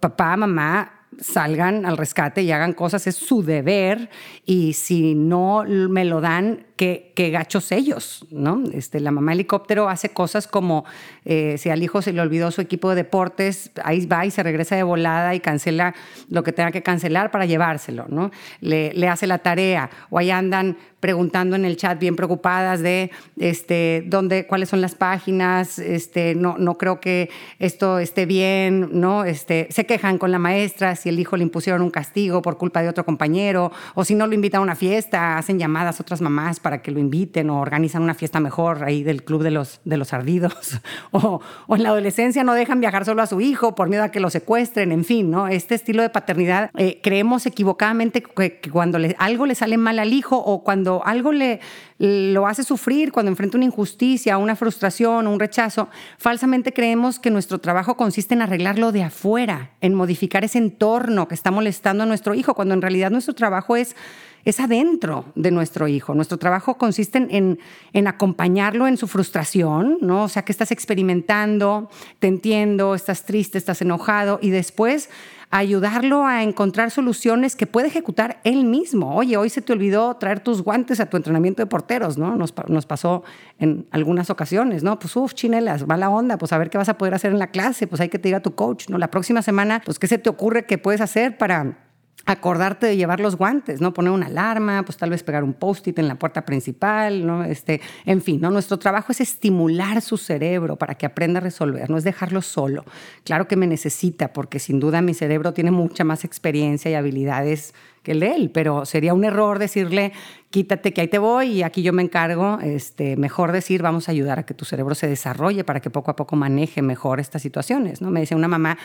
papá, 0.00 0.34
mamá 0.36 1.00
salgan 1.18 1.84
al 1.84 1.98
rescate 1.98 2.42
y 2.42 2.52
hagan 2.52 2.72
cosas, 2.72 3.06
es 3.06 3.16
su 3.16 3.42
deber 3.42 4.08
y 4.46 4.74
si 4.74 5.14
no 5.14 5.64
me 5.66 6.04
lo 6.04 6.20
dan, 6.20 6.66
qué, 6.80 7.30
gachos 7.30 7.72
ellos, 7.72 8.26
¿no? 8.30 8.62
Este, 8.72 9.00
la 9.00 9.10
mamá 9.10 9.34
helicóptero 9.34 9.90
hace 9.90 10.08
cosas 10.08 10.46
como 10.46 10.86
eh, 11.26 11.56
si 11.58 11.68
al 11.68 11.82
hijo 11.82 12.00
se 12.00 12.14
le 12.14 12.22
olvidó 12.22 12.50
su 12.50 12.62
equipo 12.62 12.88
de 12.88 12.96
deportes, 12.96 13.70
ahí 13.84 14.06
va 14.06 14.24
y 14.24 14.30
se 14.30 14.42
regresa 14.42 14.76
de 14.76 14.82
volada 14.82 15.34
y 15.34 15.40
cancela 15.40 15.94
lo 16.30 16.42
que 16.42 16.52
tenga 16.52 16.70
que 16.70 16.82
cancelar 16.82 17.30
para 17.30 17.44
llevárselo, 17.44 18.06
¿no? 18.08 18.30
Le, 18.60 19.08
hace 19.08 19.26
la 19.26 19.38
tarea 19.38 19.90
o 20.08 20.18
ahí 20.18 20.30
andan 20.30 20.78
preguntando 21.00 21.56
en 21.56 21.64
el 21.64 21.76
chat 21.76 21.98
bien 21.98 22.14
preocupadas 22.14 22.80
de 22.80 23.10
este, 23.38 24.04
dónde, 24.06 24.46
cuáles 24.46 24.68
son 24.68 24.80
las 24.80 24.94
páginas, 24.94 25.78
este, 25.78 26.34
no, 26.34 26.56
no 26.58 26.76
creo 26.76 27.00
que 27.00 27.30
esto 27.58 27.98
esté 27.98 28.26
bien, 28.26 28.90
¿no? 28.92 29.24
Este, 29.24 29.66
se 29.70 29.86
quejan 29.86 30.18
con 30.18 30.30
la 30.30 30.38
maestra 30.38 30.96
si 30.96 31.08
el 31.08 31.18
hijo 31.18 31.36
le 31.36 31.42
impusieron 31.42 31.82
un 31.82 31.90
castigo 31.90 32.42
por 32.42 32.58
culpa 32.58 32.82
de 32.82 32.88
otro 32.88 33.04
compañero, 33.04 33.72
o 33.94 34.04
si 34.04 34.14
no 34.14 34.26
lo 34.26 34.34
invitan 34.34 34.60
a 34.60 34.62
una 34.62 34.76
fiesta, 34.76 35.38
hacen 35.38 35.58
llamadas 35.58 35.98
a 35.98 36.02
otras 36.02 36.20
mamás 36.20 36.60
para 36.60 36.69
que 36.78 36.90
lo 36.90 36.98
inviten 36.98 37.50
o 37.50 37.60
organizan 37.60 38.02
una 38.02 38.14
fiesta 38.14 38.40
mejor 38.40 38.84
ahí 38.84 39.02
del 39.02 39.24
club 39.24 39.42
de 39.42 39.50
los, 39.50 39.80
de 39.84 39.96
los 39.96 40.12
ardidos, 40.12 40.80
o, 41.10 41.40
o 41.66 41.76
en 41.76 41.82
la 41.82 41.90
adolescencia 41.90 42.44
no 42.44 42.54
dejan 42.54 42.80
viajar 42.80 43.04
solo 43.04 43.22
a 43.22 43.26
su 43.26 43.40
hijo 43.40 43.74
por 43.74 43.88
miedo 43.88 44.02
a 44.02 44.10
que 44.10 44.20
lo 44.20 44.30
secuestren, 44.30 44.92
en 44.92 45.04
fin, 45.04 45.30
¿no? 45.30 45.48
Este 45.48 45.74
estilo 45.74 46.02
de 46.02 46.10
paternidad, 46.10 46.70
eh, 46.76 47.00
creemos 47.02 47.46
equivocadamente 47.46 48.22
que, 48.22 48.60
cuando 48.70 48.98
algo 49.18 49.46
le 49.46 49.54
sale 49.54 49.76
mal 49.76 49.98
al 49.98 50.12
hijo 50.12 50.36
o 50.36 50.62
cuando 50.62 51.02
algo 51.04 51.32
le, 51.32 51.60
lo 51.98 52.46
hace 52.46 52.62
sufrir, 52.62 53.12
cuando 53.12 53.30
enfrenta 53.30 53.56
una 53.56 53.66
injusticia, 53.66 54.38
una 54.38 54.56
frustración 54.56 55.26
o 55.26 55.32
un 55.32 55.40
rechazo, 55.40 55.88
falsamente 56.18 56.72
creemos 56.72 57.18
que 57.18 57.30
nuestro 57.30 57.58
trabajo 57.58 57.96
consiste 57.96 58.34
en 58.34 58.42
arreglarlo 58.42 58.92
de 58.92 59.02
afuera, 59.02 59.70
en 59.80 59.94
modificar 59.94 60.44
ese 60.44 60.58
entorno 60.58 61.28
que 61.28 61.34
está 61.34 61.50
molestando 61.50 62.04
a 62.04 62.06
nuestro 62.06 62.34
hijo, 62.34 62.54
cuando 62.54 62.74
en 62.74 62.82
realidad 62.82 63.10
nuestro 63.10 63.34
trabajo 63.34 63.76
es 63.76 63.96
es 64.44 64.60
adentro 64.60 65.26
de 65.34 65.50
nuestro 65.50 65.88
hijo. 65.88 66.14
Nuestro 66.14 66.38
trabajo 66.38 66.78
consiste 66.78 67.18
en, 67.18 67.58
en, 67.92 68.06
acompañarlo 68.06 68.86
en 68.86 68.96
su 68.96 69.06
frustración, 69.06 69.98
¿no? 70.00 70.24
O 70.24 70.28
sea, 70.28 70.44
que 70.44 70.52
estás 70.52 70.72
experimentando, 70.72 71.90
te 72.18 72.26
entiendo, 72.26 72.94
estás 72.94 73.24
triste, 73.24 73.58
estás 73.58 73.82
enojado 73.82 74.38
y 74.42 74.50
después 74.50 75.10
ayudarlo 75.50 76.24
a 76.24 76.44
encontrar 76.44 76.92
soluciones 76.92 77.56
que 77.56 77.66
puede 77.66 77.88
ejecutar 77.88 78.40
él 78.44 78.64
mismo. 78.64 79.16
Oye, 79.16 79.36
hoy 79.36 79.50
se 79.50 79.60
te 79.60 79.72
olvidó 79.72 80.14
traer 80.16 80.40
tus 80.40 80.62
guantes 80.62 81.00
a 81.00 81.06
tu 81.06 81.16
entrenamiento 81.16 81.60
de 81.60 81.66
porteros, 81.66 82.16
¿no? 82.16 82.36
Nos, 82.36 82.52
pasó 82.86 83.24
en 83.58 83.86
algunas 83.90 84.30
ocasiones, 84.30 84.84
¿no? 84.84 84.98
Pues, 85.00 85.16
uff, 85.16 85.34
chinelas, 85.34 85.86
va 85.90 85.96
la 85.96 86.08
onda, 86.08 86.38
pues 86.38 86.52
a 86.52 86.58
ver 86.58 86.70
qué 86.70 86.78
vas 86.78 86.88
a 86.88 86.96
poder 86.96 87.14
hacer 87.14 87.32
en 87.32 87.40
la 87.40 87.48
clase, 87.48 87.88
pues 87.88 88.00
hay 88.00 88.08
que 88.08 88.20
te 88.20 88.28
diga 88.28 88.40
tu 88.40 88.54
coach, 88.54 88.88
¿no? 88.88 88.98
La 88.98 89.10
próxima 89.10 89.42
semana, 89.42 89.82
pues, 89.84 89.98
¿qué 89.98 90.06
se 90.06 90.18
te 90.18 90.30
ocurre 90.30 90.66
que 90.66 90.78
puedes 90.78 91.00
hacer 91.00 91.36
para 91.36 91.89
acordarte 92.26 92.86
de 92.86 92.96
llevar 92.96 93.20
los 93.20 93.36
guantes, 93.36 93.80
¿no? 93.80 93.92
Poner 93.92 94.12
una 94.12 94.26
alarma, 94.26 94.82
pues 94.84 94.98
tal 94.98 95.10
vez 95.10 95.22
pegar 95.22 95.42
un 95.42 95.54
post-it 95.54 95.98
en 95.98 96.08
la 96.08 96.16
puerta 96.16 96.44
principal, 96.44 97.26
¿no? 97.26 97.44
Este, 97.44 97.80
en 98.04 98.22
fin, 98.22 98.40
¿no? 98.40 98.50
Nuestro 98.50 98.78
trabajo 98.78 99.12
es 99.12 99.20
estimular 99.20 100.00
su 100.02 100.16
cerebro 100.16 100.76
para 100.76 100.94
que 100.94 101.06
aprenda 101.06 101.38
a 101.38 101.40
resolver, 101.40 101.88
no 101.90 101.96
es 101.96 102.04
dejarlo 102.04 102.42
solo. 102.42 102.84
Claro 103.24 103.48
que 103.48 103.56
me 103.56 103.66
necesita, 103.66 104.32
porque 104.32 104.58
sin 104.58 104.80
duda 104.80 105.02
mi 105.02 105.14
cerebro 105.14 105.52
tiene 105.52 105.70
mucha 105.70 106.04
más 106.04 106.24
experiencia 106.24 106.90
y 106.90 106.94
habilidades 106.94 107.74
que 108.02 108.12
el 108.12 108.20
de 108.20 108.34
él, 108.34 108.50
pero 108.52 108.86
sería 108.86 109.12
un 109.12 109.24
error 109.24 109.58
decirle, 109.58 110.12
quítate 110.50 110.92
que 110.92 111.02
ahí 111.02 111.08
te 111.08 111.18
voy 111.18 111.48
y 111.48 111.62
aquí 111.62 111.82
yo 111.82 111.92
me 111.92 112.02
encargo. 112.02 112.58
Este, 112.62 113.16
mejor 113.16 113.52
decir, 113.52 113.82
vamos 113.82 114.08
a 114.08 114.12
ayudar 114.12 114.38
a 114.38 114.44
que 114.44 114.54
tu 114.54 114.64
cerebro 114.64 114.94
se 114.94 115.06
desarrolle 115.06 115.64
para 115.64 115.80
que 115.80 115.90
poco 115.90 116.10
a 116.10 116.16
poco 116.16 116.36
maneje 116.36 116.80
mejor 116.80 117.20
estas 117.20 117.42
situaciones, 117.42 118.00
¿no? 118.00 118.10
Me 118.10 118.20
decía 118.20 118.36
una 118.36 118.48
mamá, 118.48 118.78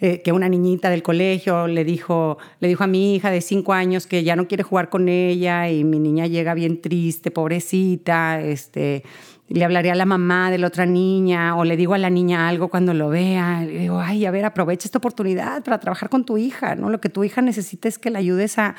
eh, 0.00 0.22
que 0.22 0.32
una 0.32 0.48
niñita 0.48 0.90
del 0.90 1.02
colegio 1.02 1.68
le 1.68 1.84
dijo, 1.84 2.38
le 2.58 2.68
dijo 2.68 2.82
a 2.82 2.88
mi 2.88 3.14
hija 3.14 3.30
de 3.30 3.40
cinco 3.40 3.72
años 3.72 4.06
que 4.06 4.24
ya 4.24 4.34
no 4.34 4.48
quiere 4.48 4.64
jugar 4.64 4.88
con 4.88 5.08
ella 5.08 5.70
y 5.70 5.84
mi 5.84 6.00
niña 6.00 6.26
llega 6.26 6.52
bien 6.54 6.80
triste, 6.80 7.30
pobrecita, 7.30 8.40
este, 8.40 9.04
le 9.48 9.64
hablaré 9.64 9.90
a 9.90 9.94
la 9.94 10.04
mamá 10.04 10.50
de 10.50 10.58
la 10.58 10.66
otra 10.66 10.84
niña 10.84 11.56
o 11.56 11.64
le 11.64 11.76
digo 11.76 11.94
a 11.94 11.98
la 11.98 12.10
niña 12.10 12.48
algo 12.48 12.68
cuando 12.68 12.92
lo 12.92 13.08
vea. 13.08 13.62
Le 13.62 13.78
digo, 13.78 14.00
ay, 14.00 14.26
a 14.26 14.30
ver, 14.30 14.44
aprovecha 14.44 14.88
esta 14.88 14.98
oportunidad 14.98 15.62
para 15.62 15.78
trabajar 15.78 16.08
con 16.08 16.24
tu 16.24 16.38
hija, 16.38 16.74
¿no? 16.74 16.90
Lo 16.90 17.00
que 17.00 17.08
tu 17.08 17.22
hija 17.22 17.40
necesita 17.40 17.88
es 17.88 17.98
que 17.98 18.10
la 18.10 18.18
ayudes 18.18 18.58
a, 18.58 18.74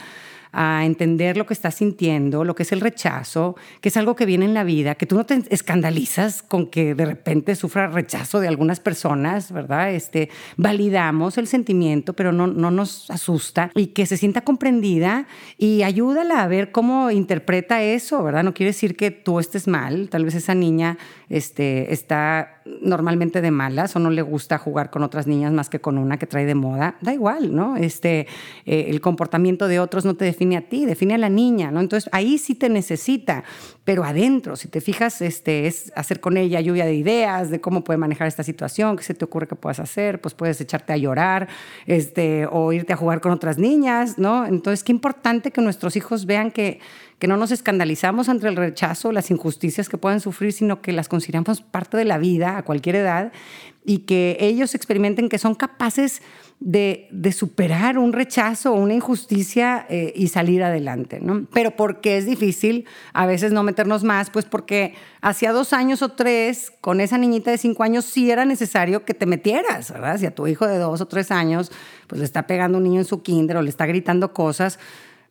a 0.57 0.85
entender 0.85 1.35
lo 1.35 1.45
que 1.45 1.53
estás 1.53 1.75
sintiendo, 1.75 2.45
lo 2.45 2.55
que 2.55 2.63
es 2.63 2.71
el 2.71 2.79
rechazo, 2.79 3.57
que 3.81 3.89
es 3.89 3.97
algo 3.97 4.15
que 4.15 4.25
viene 4.25 4.45
en 4.45 4.53
la 4.53 4.63
vida, 4.63 4.95
que 4.95 5.05
tú 5.05 5.17
no 5.17 5.25
te 5.25 5.43
escandalizas 5.49 6.41
con 6.41 6.67
que 6.67 6.95
de 6.95 7.05
repente 7.05 7.55
sufra 7.55 7.87
rechazo 7.87 8.39
de 8.39 8.47
algunas 8.47 8.79
personas, 8.79 9.51
¿verdad? 9.51 9.93
Este, 9.93 10.29
validamos 10.55 11.37
el 11.37 11.47
sentimiento, 11.47 12.13
pero 12.13 12.31
no, 12.31 12.47
no 12.47 12.71
nos 12.71 13.11
asusta 13.11 13.69
y 13.75 13.87
que 13.87 14.05
se 14.05 14.15
sienta 14.15 14.41
comprendida 14.41 15.27
y 15.57 15.83
ayúdala 15.83 16.41
a 16.41 16.47
ver 16.47 16.71
cómo 16.71 17.11
interpreta 17.11 17.83
eso, 17.83 18.23
¿verdad? 18.23 18.43
No 18.43 18.53
quiere 18.53 18.69
decir 18.69 18.95
que 18.95 19.11
tú 19.11 19.39
estés 19.39 19.67
mal, 19.67 20.07
tal 20.07 20.23
vez 20.23 20.35
esa 20.35 20.55
niña 20.55 20.97
este, 21.27 21.91
está 21.93 22.54
normalmente 22.81 23.41
de 23.41 23.51
malas 23.51 23.95
o 23.95 23.99
no 23.99 24.09
le 24.09 24.21
gusta 24.21 24.57
jugar 24.57 24.89
con 24.89 25.03
otras 25.03 25.27
niñas 25.27 25.51
más 25.53 25.69
que 25.69 25.79
con 25.79 25.97
una 25.97 26.17
que 26.17 26.25
trae 26.25 26.45
de 26.45 26.55
moda, 26.55 26.97
da 27.01 27.13
igual, 27.13 27.55
¿no? 27.55 27.77
Este, 27.77 28.27
eh, 28.65 28.87
el 28.89 29.01
comportamiento 29.01 29.67
de 29.67 29.79
otros 29.79 30.03
no 30.03 30.15
te 30.15 30.25
define 30.25 30.57
a 30.57 30.61
ti, 30.67 30.85
define 30.85 31.13
a 31.13 31.17
la 31.19 31.29
niña, 31.29 31.69
¿no? 31.71 31.79
Entonces 31.79 32.09
ahí 32.11 32.37
sí 32.37 32.55
te 32.55 32.69
necesita, 32.69 33.43
pero 33.85 34.03
adentro, 34.03 34.55
si 34.55 34.67
te 34.67 34.81
fijas, 34.81 35.21
este, 35.21 35.67
es 35.67 35.93
hacer 35.95 36.19
con 36.19 36.37
ella 36.37 36.59
lluvia 36.59 36.85
de 36.85 36.95
ideas 36.95 37.51
de 37.51 37.61
cómo 37.61 37.83
puede 37.83 37.97
manejar 37.97 38.27
esta 38.27 38.43
situación, 38.43 38.97
qué 38.97 39.03
se 39.03 39.13
te 39.13 39.23
ocurre 39.23 39.47
que 39.47 39.55
puedas 39.55 39.79
hacer, 39.79 40.19
pues 40.19 40.33
puedes 40.33 40.59
echarte 40.59 40.91
a 40.91 40.97
llorar, 40.97 41.47
este, 41.85 42.47
o 42.51 42.73
irte 42.73 42.93
a 42.93 42.97
jugar 42.97 43.21
con 43.21 43.31
otras 43.31 43.59
niñas, 43.59 44.17
¿no? 44.17 44.47
Entonces, 44.47 44.83
qué 44.83 44.91
importante 44.91 45.51
que 45.51 45.61
nuestros 45.61 45.95
hijos 45.95 46.25
vean 46.25 46.49
que 46.49 46.79
que 47.19 47.27
no 47.27 47.37
nos 47.37 47.51
escandalizamos 47.51 48.27
ante 48.27 48.47
el 48.47 48.55
rechazo, 48.55 49.11
las 49.11 49.31
injusticias 49.31 49.87
que 49.87 49.97
puedan 49.97 50.19
sufrir, 50.19 50.51
sino 50.51 50.81
que 50.81 50.91
las 50.91 51.07
consideramos 51.07 51.61
parte 51.61 51.97
de 51.97 52.05
la 52.05 52.17
vida 52.17 52.57
a 52.57 52.63
cualquier 52.63 52.97
edad 52.97 53.31
y 53.85 53.99
que 53.99 54.37
ellos 54.39 54.75
experimenten 54.75 55.29
que 55.29 55.37
son 55.37 55.55
capaces 55.55 56.21
superar 57.31 57.97
un 57.97 58.13
rechazo 58.13 58.73
una 58.73 58.93
injusticia 58.93 59.85
eh, 59.89 60.13
y 60.15 60.29
salir 60.29 60.63
adelante. 60.63 61.19
¿no? 61.21 61.45
Pero 61.53 61.75
porque 61.75 62.17
es 62.17 62.25
difícil 62.25 62.85
a 63.13 63.25
veces 63.25 63.51
no 63.51 63.61
meternos 63.63 64.03
más, 64.03 64.29
pues 64.29 64.45
porque 64.45 64.95
hacía 65.21 65.51
dos 65.51 65.73
años 65.73 66.01
o 66.01 66.09
tres, 66.09 66.73
con 66.81 67.01
esa 67.01 67.17
niñita 67.17 67.51
de 67.51 67.57
cinco 67.57 67.83
años, 67.83 68.05
sí 68.05 68.31
era 68.31 68.45
necesario 68.45 69.05
que 69.05 69.13
te 69.13 69.25
metieras, 69.25 69.91
¿verdad? 69.91 70.17
Si 70.17 70.25
a 70.25 70.33
tu 70.33 70.47
hijo 70.47 70.65
de 70.65 70.77
dos 70.77 71.01
o 71.01 71.07
tres 71.07 71.31
años, 71.31 71.71
pues 72.07 72.19
le 72.19 72.25
está 72.25 72.47
pegando 72.47 72.77
un 72.77 72.83
niño 72.83 72.99
en 73.01 73.05
su 73.05 73.21
kinder 73.21 73.57
o 73.57 73.61
le 73.61 73.69
está 73.69 73.85
gritando 73.85 74.33
cosas, 74.33 74.79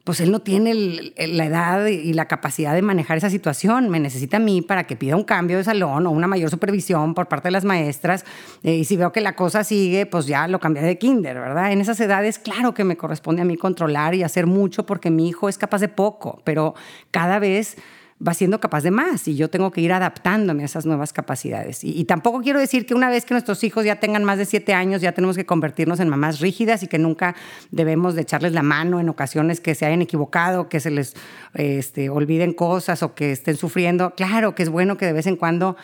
pues 0.05 0.21
él 0.21 0.31
no 0.31 0.41
tiene 0.41 0.75
la 1.17 1.47
edad 1.47 1.87
y 1.87 2.13
la 2.13 2.29
capacidad 2.29 2.75
de 2.75 2.83
manejar 2.83 3.17
esa 3.17 3.31
situación. 3.31 3.89
Me 3.89 3.99
necesita 3.99 4.37
a 4.37 4.41
mí 4.41 4.61
para 4.61 4.85
que 4.85 4.97
pida 4.97 5.17
un 5.17 5.25
cambio 5.25 5.57
de 5.57 5.65
salón 5.65 6.07
o 6.07 6.11
una 6.11 6.27
mayor 6.27 6.51
supervisión 6.51 7.15
por 7.15 7.27
parte 7.27 7.49
de 7.49 7.53
las 7.53 7.65
maestras. 7.65 8.27
Eh, 8.63 8.75
y 8.75 8.85
si 8.85 8.99
veo 8.99 9.13
que 9.13 9.23
la 9.23 9.35
cosa 9.35 9.65
sigue, 9.65 10.05
pues 10.05 10.27
ya 10.27 10.47
lo 10.47 10.61
cambiaré 10.61 10.89
de 10.89 10.99
kinder, 10.99 11.37
¿verdad? 11.37 11.73
En 11.73 11.81
esas 11.81 11.99
edades, 12.01 12.39
claro 12.39 12.75
que 12.75 12.85
me 12.85 12.99
corresponde 12.99 13.41
a 13.41 13.47
mí 13.47 13.57
controlar 13.57 14.15
y 14.15 14.23
hacer 14.23 14.47
mucho 14.47 14.85
porque 14.85 15.11
mi 15.11 15.27
hijo 15.27 15.49
es 15.49 15.57
capaz 15.57 15.81
de 15.81 15.89
poco, 15.89 16.43
pero 16.45 16.75
cada 17.11 17.39
vez 17.39 17.79
va 18.27 18.35
siendo 18.35 18.61
capaz 18.61 18.83
de 18.83 18.91
más 18.91 19.29
y 19.29 19.37
yo 19.37 19.51
tengo 19.51 19.71
que 19.71 19.81
ir 19.81 19.93
adaptándome 19.93 20.63
a 20.63 20.67
esas 20.67 20.87
nuevas 20.87 21.13
capacidades. 21.13 21.85
Y, 21.85 22.05
tampoco 22.05 22.41
quiero 22.41 22.59
decir 22.59 22.87
que 22.87 22.95
una 22.95 23.09
vez 23.09 23.25
que 23.25 23.35
nuestros 23.35 23.63
hijos 23.65 23.85
ya 23.85 23.97
tengan 23.97 24.25
más 24.25 24.39
de 24.39 24.45
siete 24.45 24.73
años 24.75 25.03
ya 25.03 25.13
tenemos 25.13 25.37
que 25.37 25.45
convertirnos 25.45 26.01
en 26.01 26.09
mamás 26.09 26.41
rígidas 26.41 26.83
y 26.83 26.87
que 26.87 26.99
nunca 26.99 27.35
debemos 27.71 28.15
de 28.15 28.23
echarles 28.23 28.53
la 28.53 28.63
mano 28.63 29.01
en 29.01 29.09
ocasiones 29.09 29.61
que 29.61 29.75
se 29.75 29.87
hayan 29.87 30.03
equivocado, 30.03 30.69
que 30.69 30.81
se 30.81 30.91
les 30.91 31.15
este, 31.55 32.09
olviden 32.09 32.53
cosas 32.53 33.03
o 33.03 33.15
que 33.15 33.33
estén 33.33 33.57
sufriendo. 33.57 34.15
Claro 34.15 34.55
que 34.55 34.63
es 34.63 34.69
bueno 34.69 34.97
que 34.97 35.07
de 35.07 35.13
vez 35.13 35.27
en 35.27 35.37
cuando 35.37 35.77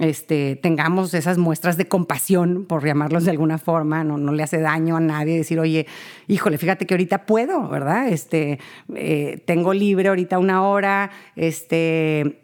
este, 0.00 0.56
tengamos 0.56 1.14
esas 1.14 1.38
muestras 1.38 1.76
de 1.76 1.88
compasión, 1.88 2.66
por 2.66 2.84
llamarlos 2.84 3.24
de 3.24 3.30
alguna 3.30 3.58
forma, 3.58 4.04
no, 4.04 4.18
no 4.18 4.32
le 4.32 4.42
hace 4.42 4.58
daño 4.60 4.96
a 4.96 5.00
nadie 5.00 5.36
decir, 5.36 5.58
oye, 5.58 5.86
híjole, 6.26 6.58
fíjate 6.58 6.86
que 6.86 6.94
ahorita 6.94 7.26
puedo, 7.26 7.68
¿verdad? 7.68 8.08
Este, 8.08 8.58
eh, 8.94 9.42
tengo 9.46 9.72
libre 9.72 10.08
ahorita 10.08 10.38
una 10.38 10.62
hora, 10.62 11.10
este, 11.36 11.87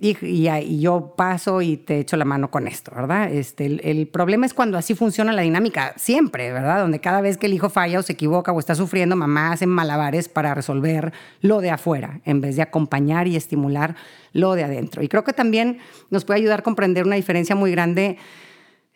y, 0.00 0.80
yo 0.80 1.14
paso 1.16 1.62
y 1.62 1.76
te 1.76 2.00
echo 2.00 2.16
la 2.16 2.24
mano 2.24 2.50
con 2.50 2.68
esto, 2.68 2.92
¿verdad? 2.94 3.32
Este, 3.32 3.66
el, 3.90 4.06
problema 4.08 4.46
es 4.46 4.54
cuando 4.54 4.78
así 4.78 4.94
funciona 4.94 5.32
la 5.32 5.42
dinámica, 5.42 5.94
siempre, 5.96 6.52
¿verdad? 6.52 6.80
Donde 6.80 7.00
cada 7.00 7.20
vez 7.20 7.38
que 7.38 7.46
el 7.46 7.54
hijo 7.54 7.70
falla 7.70 7.98
o 7.98 8.02
se 8.02 8.12
equivoca 8.12 8.52
o 8.52 8.58
está 8.58 8.74
sufriendo, 8.74 9.16
mamá 9.16 9.52
hace 9.52 9.66
malabares 9.66 10.28
para 10.28 10.54
resolver 10.54 11.12
lo 11.40 11.60
de 11.60 11.70
afuera, 11.70 12.20
en 12.24 12.40
vez 12.40 12.56
de 12.56 12.62
acompañar 12.62 13.28
y 13.28 13.36
estimular 13.36 13.96
lo 14.32 14.54
de 14.54 14.64
adentro. 14.64 15.02
Y 15.02 15.08
creo 15.08 15.24
que 15.24 15.32
también 15.32 15.78
nos 16.10 16.24
puede 16.24 16.40
ayudar 16.40 16.60
a 16.60 16.62
comprender 16.62 17.04
una 17.04 17.16
diferencia 17.16 17.54
muy 17.54 17.70
grande 17.70 18.18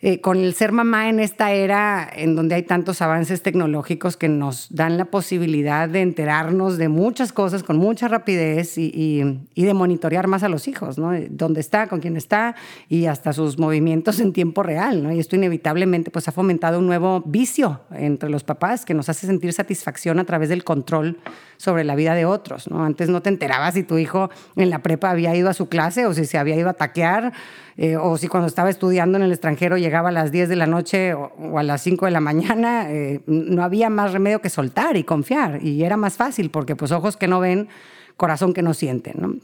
eh, 0.00 0.20
con 0.20 0.38
el 0.38 0.54
ser 0.54 0.70
mamá 0.70 1.08
en 1.08 1.18
esta 1.18 1.50
era 1.50 2.08
en 2.14 2.36
donde 2.36 2.54
hay 2.54 2.62
tantos 2.62 3.02
avances 3.02 3.42
tecnológicos 3.42 4.16
que 4.16 4.28
nos 4.28 4.68
dan 4.72 4.96
la 4.96 5.06
posibilidad 5.06 5.88
de 5.88 6.02
enterarnos 6.02 6.78
de 6.78 6.88
muchas 6.88 7.32
cosas 7.32 7.64
con 7.64 7.78
mucha 7.78 8.06
rapidez 8.06 8.78
y, 8.78 9.40
de 9.56 9.74
monitorear 9.74 10.28
más 10.28 10.44
a 10.44 10.48
los 10.48 10.68
hijos, 10.68 10.98
¿no? 10.98 11.10
Dónde 11.30 11.60
está, 11.60 11.88
con 11.88 11.98
quién 11.98 12.16
está 12.16 12.54
y 12.88 13.06
hasta 13.06 13.32
sus 13.32 13.58
movimientos 13.58 14.20
en 14.20 14.32
tiempo 14.32 14.62
real, 14.62 15.02
¿no? 15.02 15.10
Y 15.10 15.18
esto 15.18 15.34
inevitablemente 15.34 16.12
pues 16.12 16.28
ha 16.28 16.32
fomentado 16.32 16.78
un 16.78 16.86
nuevo 16.86 17.24
vicio 17.26 17.80
entre 17.90 18.30
los 18.30 18.44
papás 18.44 18.84
que 18.84 18.94
nos 18.94 19.08
hace 19.08 19.26
sentir 19.26 19.52
satisfacción 19.52 20.20
a 20.20 20.24
través 20.24 20.48
del 20.48 20.62
control 20.62 21.18
sobre 21.56 21.82
la 21.82 21.96
vida 21.96 22.14
de 22.14 22.24
otros, 22.24 22.70
¿no? 22.70 22.84
Antes 22.84 23.08
no 23.08 23.20
te 23.20 23.30
enterabas 23.30 23.74
si 23.74 23.82
tu 23.82 23.98
hijo 23.98 24.30
en 24.54 24.70
la 24.70 24.78
prepa 24.78 25.10
había 25.10 25.34
ido 25.34 25.50
a 25.50 25.54
su 25.54 25.68
clase 25.68 26.06
o 26.06 26.14
si 26.14 26.24
se 26.24 26.38
había 26.38 26.54
ido 26.54 26.68
a 26.68 26.74
taquear 26.74 27.32
eh, 27.80 27.96
o 27.96 28.18
si 28.18 28.26
cuando 28.26 28.48
estaba 28.48 28.70
estudiando 28.70 29.18
en 29.18 29.22
el 29.22 29.30
extranjero 29.30 29.78
llegaba 29.78 30.08
a 30.08 30.12
las 30.12 30.32
10 30.32 30.48
de 30.48 30.56
la 30.56 30.66
noche 30.66 31.14
o, 31.14 31.58
a 31.58 31.62
las 31.62 31.80
5 31.82 32.06
de 32.06 32.10
la 32.10 32.18
mañana, 32.18 32.90
eh, 32.90 33.20
no 33.26 33.62
había 33.62 33.88
más 33.88 34.12
remedio 34.12 34.40
que 34.40 34.50
soltar 34.50 34.96
y 34.96 35.04
confiar. 35.04 35.62
Y 35.62 35.84
era 35.84 35.96
más 35.96 36.16
fácil 36.16 36.50
porque 36.50 36.74
pues 36.74 36.90
ojos 36.90 37.16
que 37.16 37.28
no 37.28 37.38
ven, 37.38 37.68
corazón 38.16 38.52
que 38.52 38.62
no 38.62 38.74
sienten. 38.74 39.14
¿no? 39.20 39.36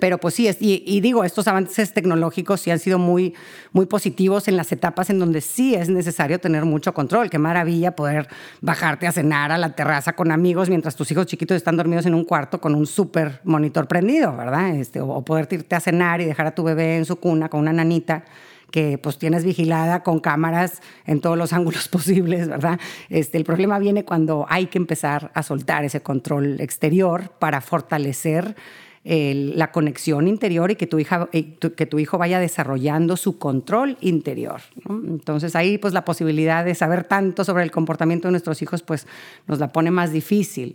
Pero 0.00 0.18
pues 0.18 0.34
sí, 0.34 0.50
y, 0.58 1.00
digo, 1.00 1.22
estos 1.22 1.46
avances 1.46 1.94
tecnológicos 1.94 2.60
sí 2.60 2.70
han 2.70 2.80
sido 2.80 2.98
muy, 2.98 3.34
muy 3.72 3.86
positivos 3.86 4.48
en 4.48 4.56
las 4.56 4.72
etapas 4.72 5.08
en 5.10 5.20
donde 5.20 5.40
sí 5.40 5.74
es 5.74 5.88
necesario 5.88 6.40
tener 6.40 6.64
mucho 6.64 6.92
control. 6.92 7.30
Qué 7.30 7.38
maravilla 7.38 7.94
poder 7.94 8.28
bajarte 8.60 9.06
a 9.06 9.12
cenar 9.12 9.52
a 9.52 9.58
la 9.58 9.76
terraza 9.76 10.14
con 10.14 10.32
amigos 10.32 10.68
mientras 10.68 10.96
tus 10.96 11.10
hijos 11.12 11.26
chiquitos 11.26 11.56
están 11.56 11.76
dormidos 11.76 12.06
en 12.06 12.14
un 12.14 12.24
cuarto 12.24 12.60
con 12.60 12.74
un 12.74 12.86
súper 12.86 13.40
monitor 13.44 13.86
prendido, 13.86 14.36
¿verdad? 14.36 14.74
Este, 14.74 15.00
o, 15.00 15.22
poder 15.22 15.46
irte 15.50 15.76
a 15.76 15.80
cenar 15.80 16.20
y 16.20 16.24
dejar 16.24 16.46
a 16.46 16.54
tu 16.54 16.64
bebé 16.64 16.96
en 16.96 17.04
su 17.04 17.16
cuna 17.16 17.48
con 17.48 17.60
una 17.60 17.72
nanita 17.72 18.24
que 18.72 18.98
pues 18.98 19.18
tienes 19.18 19.44
vigilada 19.44 20.02
con 20.02 20.18
cámaras 20.18 20.82
en 21.06 21.20
todos 21.20 21.38
los 21.38 21.52
ángulos 21.54 21.86
posibles, 21.86 22.48
¿verdad? 22.48 22.80
Este, 23.10 23.38
el 23.38 23.44
problema 23.44 23.78
viene 23.78 24.04
cuando 24.04 24.46
hay 24.48 24.66
que 24.66 24.78
empezar 24.78 25.30
a 25.34 25.44
soltar 25.44 25.84
ese 25.84 26.00
control 26.00 26.60
exterior 26.60 27.30
para 27.38 27.60
fortalecer 27.60 28.56
la 29.04 29.70
conexión 29.70 30.28
interior 30.28 30.70
y 30.70 30.76
que 30.76 30.86
tu, 30.86 30.98
hijo 31.98 32.18
vaya 32.18 32.40
desarrollando 32.40 33.16
su 33.16 33.38
control 33.38 33.98
interior. 34.00 34.62
Entonces 34.88 35.54
ahí 35.54 35.76
pues 35.76 35.92
la 35.92 36.06
posibilidad 36.06 36.64
de 36.64 36.74
saber 36.74 37.04
tanto 37.04 37.44
sobre 37.44 37.64
el 37.64 37.70
comportamiento 37.70 38.28
de 38.28 38.32
nuestros 38.32 38.62
hijos 38.62 38.82
pues 38.82 39.06
nos 39.46 39.58
la 39.58 39.72
pone 39.72 39.90
más 39.90 40.10
difícil. 40.10 40.74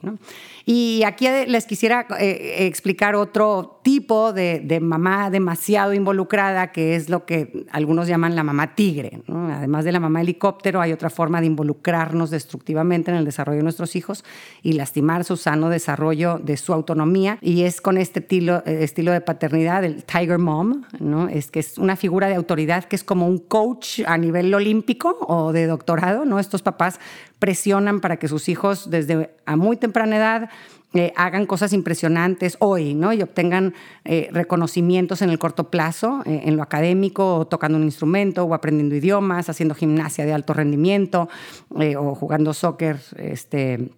Y 0.65 1.01
aquí 1.03 1.25
les 1.47 1.65
quisiera 1.65 2.05
eh, 2.19 2.67
explicar 2.67 3.15
otro 3.15 3.79
tipo 3.81 4.33
de, 4.33 4.79
mamá 4.79 5.31
demasiado 5.31 5.95
involucrada, 5.95 6.71
que 6.71 6.95
es 6.95 7.09
lo 7.09 7.25
que 7.25 7.65
algunos 7.71 8.07
llaman 8.07 8.35
la 8.35 8.43
mamá 8.43 8.75
tigre. 8.75 9.23
Además 9.27 9.83
de 9.85 9.91
la 9.91 9.99
mamá 9.99 10.21
helicóptero, 10.21 10.79
hay 10.79 10.91
otra 10.91 11.09
forma 11.09 11.41
de 11.41 11.47
involucrarnos 11.47 12.29
destructivamente 12.29 13.09
en 13.09 13.17
el 13.17 13.25
desarrollo 13.25 13.57
de 13.57 13.63
nuestros 13.63 13.95
hijos 13.95 14.23
y 14.61 14.73
lastimar 14.73 15.23
su 15.23 15.37
sano 15.37 15.69
desarrollo 15.69 16.37
de 16.37 16.57
su 16.57 16.71
autonomía. 16.73 17.39
Y 17.41 17.63
es 17.63 17.81
con 17.81 17.97
este 17.97 18.18
estilo, 18.19 18.63
eh, 18.65 18.83
estilo 18.83 19.11
de 19.11 19.21
paternidad, 19.21 19.83
el 19.83 20.03
Tiger 20.03 20.37
Mom, 20.37 20.83
¿no? 20.99 21.27
es 21.27 21.51
que 21.51 21.59
es 21.59 21.77
una 21.77 21.95
figura 21.95 22.27
de 22.27 22.35
autoridad 22.35 22.85
que 22.85 22.95
es 22.95 23.03
como 23.03 23.27
un 23.27 23.39
coach 23.39 24.01
a 24.05 24.17
nivel 24.17 24.53
olímpico 24.53 25.17
o 25.21 25.51
de 25.51 25.67
doctorado. 25.67 26.25
¿no? 26.25 26.39
Estos 26.39 26.61
papás 26.61 26.99
presionan 27.39 27.99
para 27.99 28.17
que 28.17 28.27
sus 28.27 28.49
hijos 28.49 28.89
desde 28.89 29.31
a 29.45 29.55
muy 29.55 29.77
temprana 29.77 30.17
edad 30.17 30.49
eh, 30.93 31.13
hagan 31.15 31.45
cosas 31.45 31.71
impresionantes 31.73 32.57
hoy, 32.59 32.95
¿no? 32.95 33.13
Y 33.13 33.21
obtengan 33.21 33.75
eh, 34.05 34.27
reconocimientos 34.31 35.21
en 35.21 35.29
el 35.29 35.37
corto 35.37 35.69
plazo, 35.69 36.23
en 36.25 36.57
lo 36.57 36.63
académico, 36.63 37.35
o 37.35 37.45
tocando 37.45 37.77
un 37.77 37.83
instrumento, 37.83 38.43
o 38.43 38.55
aprendiendo 38.55 38.95
idiomas, 38.95 39.49
haciendo 39.49 39.75
gimnasia 39.75 40.25
de 40.25 40.33
alto 40.33 40.51
rendimiento, 40.55 41.29
o 41.69 42.15
jugando 42.15 42.55
soccer, 42.55 42.99
este, 43.17 43.91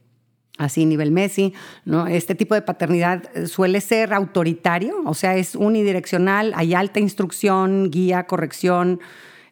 así 0.57 0.85
nivel 0.85 1.11
Messi, 1.11 1.53
¿no? 1.85 2.07
Este 2.07 2.35
tipo 2.35 2.55
de 2.55 2.61
paternidad 2.61 3.23
suele 3.45 3.81
ser 3.81 4.13
autoritario, 4.13 5.01
o 5.05 5.13
sea, 5.13 5.35
es 5.35 5.55
unidireccional, 5.55 6.53
hay 6.55 6.73
alta 6.73 6.99
instrucción, 6.99 7.89
guía, 7.89 8.27
corrección, 8.27 8.99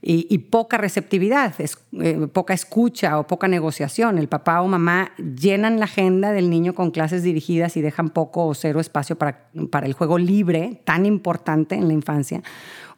y, 0.02 0.38
poca 0.38 0.78
receptividad, 0.78 1.60
es, 1.60 1.78
eh, 2.00 2.28
poca 2.32 2.54
escucha 2.54 3.20
o 3.20 3.28
poca 3.28 3.50
negociación. 3.50 4.18
El 4.18 4.30
papá 4.30 4.62
o 4.62 4.68
mamá 4.70 5.12
llenan 5.18 5.78
la 5.78 5.86
agenda 5.86 6.32
del 6.32 6.50
niño 6.50 6.74
con 6.74 6.92
clases 6.92 7.22
dirigidas 7.22 7.76
y 7.76 7.82
dejan 7.82 8.10
poco 8.10 8.46
o 8.46 8.54
cero 8.54 8.80
espacio 8.80 9.18
para, 9.18 9.50
para 9.70 9.88
el 9.88 9.94
juego 9.94 10.18
libre, 10.18 10.82
tan 10.86 11.06
importante 11.06 11.76
en 11.76 11.90
la 11.90 11.94
infancia 11.94 12.42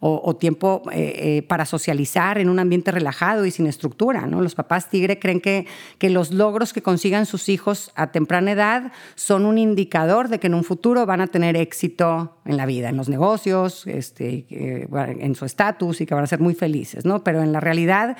o, 0.03 0.35
tiempo 0.35 0.81
eh, 0.91 1.13
eh, 1.15 1.41
para 1.43 1.63
socializar 1.65 2.39
en 2.39 2.49
un 2.49 2.57
ambiente 2.57 2.89
relajado 2.89 3.45
y 3.45 3.51
sin 3.51 3.67
estructura. 3.67 4.25
¿no? 4.25 4.41
Los 4.41 4.55
papás 4.55 4.89
tigre 4.89 5.19
creen 5.19 5.39
que, 5.39 5.67
que 5.99 6.09
los 6.09 6.31
logros 6.31 6.73
que 6.73 6.81
consigan 6.81 7.27
sus 7.27 7.49
hijos 7.49 7.91
a 7.93 8.11
temprana 8.11 8.53
edad 8.53 8.91
son 9.13 9.45
un 9.45 9.59
indicador 9.59 10.27
de 10.27 10.39
que 10.39 10.47
en 10.47 10.55
un 10.55 10.63
futuro 10.63 11.05
van 11.05 11.21
a 11.21 11.27
tener 11.27 11.55
éxito 11.55 12.35
en 12.45 12.57
la 12.57 12.65
vida, 12.65 12.89
en 12.89 12.97
los 12.97 13.09
negocios, 13.09 13.85
este, 13.85 14.47
en 14.49 15.35
su 15.35 15.45
estatus 15.45 16.01
y 16.01 16.07
que 16.07 16.15
van 16.15 16.23
a 16.23 16.27
ser 16.27 16.39
muy 16.39 16.55
felices. 16.55 17.05
¿no? 17.05 17.23
Pero 17.23 17.43
en 17.43 17.51
la 17.51 17.59
realidad 17.59 18.17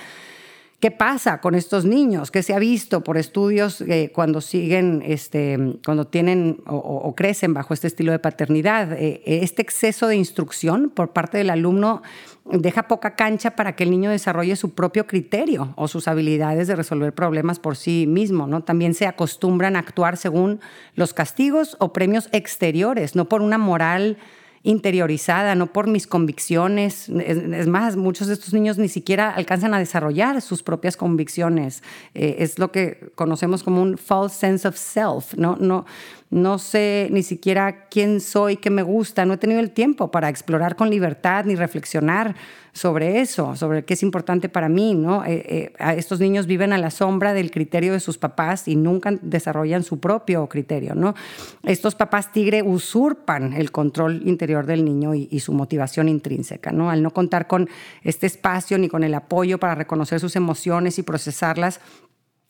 ¿Qué 0.81 0.89
pasa 0.89 1.41
con 1.41 1.53
estos 1.53 1.85
niños? 1.85 2.31
¿Qué 2.31 2.41
se 2.41 2.55
ha 2.55 2.59
visto 2.59 3.03
por 3.03 3.19
estudios 3.19 3.81
eh, 3.81 4.11
cuando 4.11 4.41
siguen, 4.41 5.03
este, 5.05 5.77
cuando 5.85 6.07
tienen 6.07 6.63
o, 6.65 7.13
crecen 7.15 7.53
bajo 7.53 7.75
este 7.75 7.85
estilo 7.85 8.11
de 8.11 8.17
paternidad? 8.17 8.93
Eh, 8.93 9.21
este 9.25 9.61
exceso 9.61 10.07
de 10.07 10.15
instrucción 10.15 10.89
por 10.89 11.13
parte 11.13 11.37
del 11.37 11.51
alumno 11.51 12.01
deja 12.45 12.87
poca 12.87 13.15
cancha 13.15 13.51
para 13.51 13.75
que 13.75 13.83
el 13.83 13.91
niño 13.91 14.09
desarrolle 14.09 14.55
su 14.55 14.73
propio 14.73 15.05
criterio 15.05 15.71
o 15.75 15.87
sus 15.87 16.07
habilidades 16.07 16.67
de 16.67 16.75
resolver 16.75 17.13
problemas 17.13 17.59
por 17.59 17.77
sí 17.77 18.07
mismo, 18.07 18.47
¿no? 18.47 18.63
También 18.63 18.95
se 18.95 19.05
acostumbran 19.05 19.75
a 19.75 19.79
actuar 19.79 20.17
según 20.17 20.61
los 20.95 21.13
castigos 21.13 21.77
o 21.79 21.93
premios 21.93 22.27
exteriores, 22.31 23.15
no 23.15 23.29
por 23.29 23.43
una 23.43 23.59
moral 23.59 24.17
interiorizada, 24.63 25.55
no 25.55 25.67
por 25.67 25.87
mis 25.87 26.07
convicciones. 26.07 27.09
Es, 27.09 27.67
más, 27.67 27.95
muchos 27.95 28.27
de 28.27 28.33
estos 28.33 28.53
niños 28.53 28.77
ni 28.77 28.87
siquiera 28.87 29.31
alcanzan 29.31 29.73
a 29.73 29.79
desarrollar 29.79 30.41
sus 30.41 30.63
propias 30.63 30.97
convicciones. 30.97 31.83
Eh, 32.13 32.37
es 32.39 32.59
lo 32.59 32.71
que 32.71 33.11
conocemos 33.15 33.63
como 33.63 33.81
un 33.81 33.97
false 33.97 34.37
sense 34.37 34.67
of 34.67 34.75
self. 34.75 35.33
No, 35.35 35.55
no, 35.59 35.85
no 36.31 36.59
sé 36.59 37.09
ni 37.11 37.23
siquiera 37.23 37.89
quién 37.89 38.21
soy, 38.21 38.55
qué 38.55 38.69
me 38.69 38.83
gusta, 38.83 39.25
no 39.25 39.33
he 39.33 39.37
tenido 39.37 39.59
el 39.59 39.71
tiempo 39.71 40.11
para 40.11 40.29
explorar 40.29 40.77
con 40.77 40.89
libertad 40.89 41.43
ni 41.43 41.55
reflexionar 41.55 42.35
sobre 42.71 43.19
eso, 43.19 43.57
sobre 43.57 43.83
qué 43.83 43.95
es 43.95 44.01
importante 44.01 44.47
para 44.47 44.69
mí, 44.69 44.93
¿no? 44.93 45.25
Eh, 45.25 45.73
eh, 45.77 45.95
estos 45.97 46.21
niños 46.21 46.47
viven 46.47 46.71
a 46.71 46.77
la 46.77 46.89
sombra 46.89 47.33
del 47.33 47.51
criterio 47.51 47.91
de 47.91 47.99
sus 47.99 48.17
papás 48.17 48.69
y 48.69 48.77
nunca 48.77 49.11
desarrollan 49.21 49.83
su 49.83 49.99
propio 49.99 50.47
criterio, 50.47 50.95
¿no? 50.95 51.15
Estos 51.63 51.95
papás 51.95 52.31
tigre 52.31 52.63
usurpan 52.63 53.51
el 53.51 53.71
control 53.71 54.21
interior 54.25 54.65
del 54.65 54.85
niño 54.85 55.13
y, 55.13 55.27
y 55.29 55.41
su 55.41 55.51
motivación 55.51 56.07
intrínseca, 56.07 56.71
¿no? 56.71 56.89
Al 56.89 57.03
no 57.03 57.11
contar 57.11 57.47
con 57.47 57.69
este 58.03 58.25
espacio 58.25 58.77
ni 58.77 58.87
con 58.87 59.03
el 59.03 59.13
apoyo 59.15 59.57
para 59.57 59.75
reconocer 59.75 60.21
sus 60.21 60.37
emociones 60.37 60.97
y 60.97 61.03
procesarlas, 61.03 61.81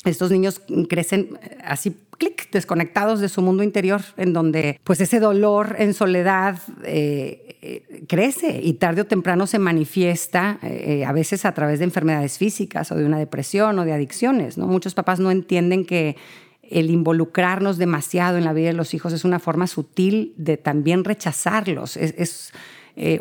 estos 0.03 0.31
niños 0.31 0.61
crecen 0.89 1.37
así, 1.63 1.95
clic, 2.21 2.51
desconectados 2.51 3.19
de 3.19 3.29
su 3.29 3.41
mundo 3.41 3.63
interior, 3.63 4.01
en 4.15 4.31
donde 4.31 4.79
pues 4.83 5.01
ese 5.01 5.19
dolor 5.19 5.75
en 5.79 5.95
soledad 5.95 6.59
eh, 6.83 7.57
eh, 7.63 8.05
crece 8.07 8.61
y 8.61 8.73
tarde 8.73 9.01
o 9.01 9.05
temprano 9.05 9.47
se 9.47 9.57
manifiesta, 9.57 10.59
eh, 10.61 11.03
a 11.03 11.13
veces 11.13 11.45
a 11.45 11.53
través 11.53 11.79
de 11.79 11.85
enfermedades 11.85 12.37
físicas 12.37 12.91
o 12.91 12.95
de 12.95 13.05
una 13.05 13.17
depresión 13.17 13.79
o 13.79 13.85
de 13.85 13.93
adicciones. 13.93 14.59
¿no? 14.59 14.67
Muchos 14.67 14.93
papás 14.93 15.19
no 15.19 15.31
entienden 15.31 15.83
que 15.83 16.15
el 16.61 16.91
involucrarnos 16.91 17.79
demasiado 17.79 18.37
en 18.37 18.45
la 18.45 18.53
vida 18.53 18.67
de 18.67 18.73
los 18.73 18.93
hijos 18.93 19.13
es 19.13 19.25
una 19.25 19.39
forma 19.39 19.65
sutil 19.65 20.35
de 20.37 20.57
también 20.57 21.03
rechazarlos. 21.03 21.97
es 21.97 22.53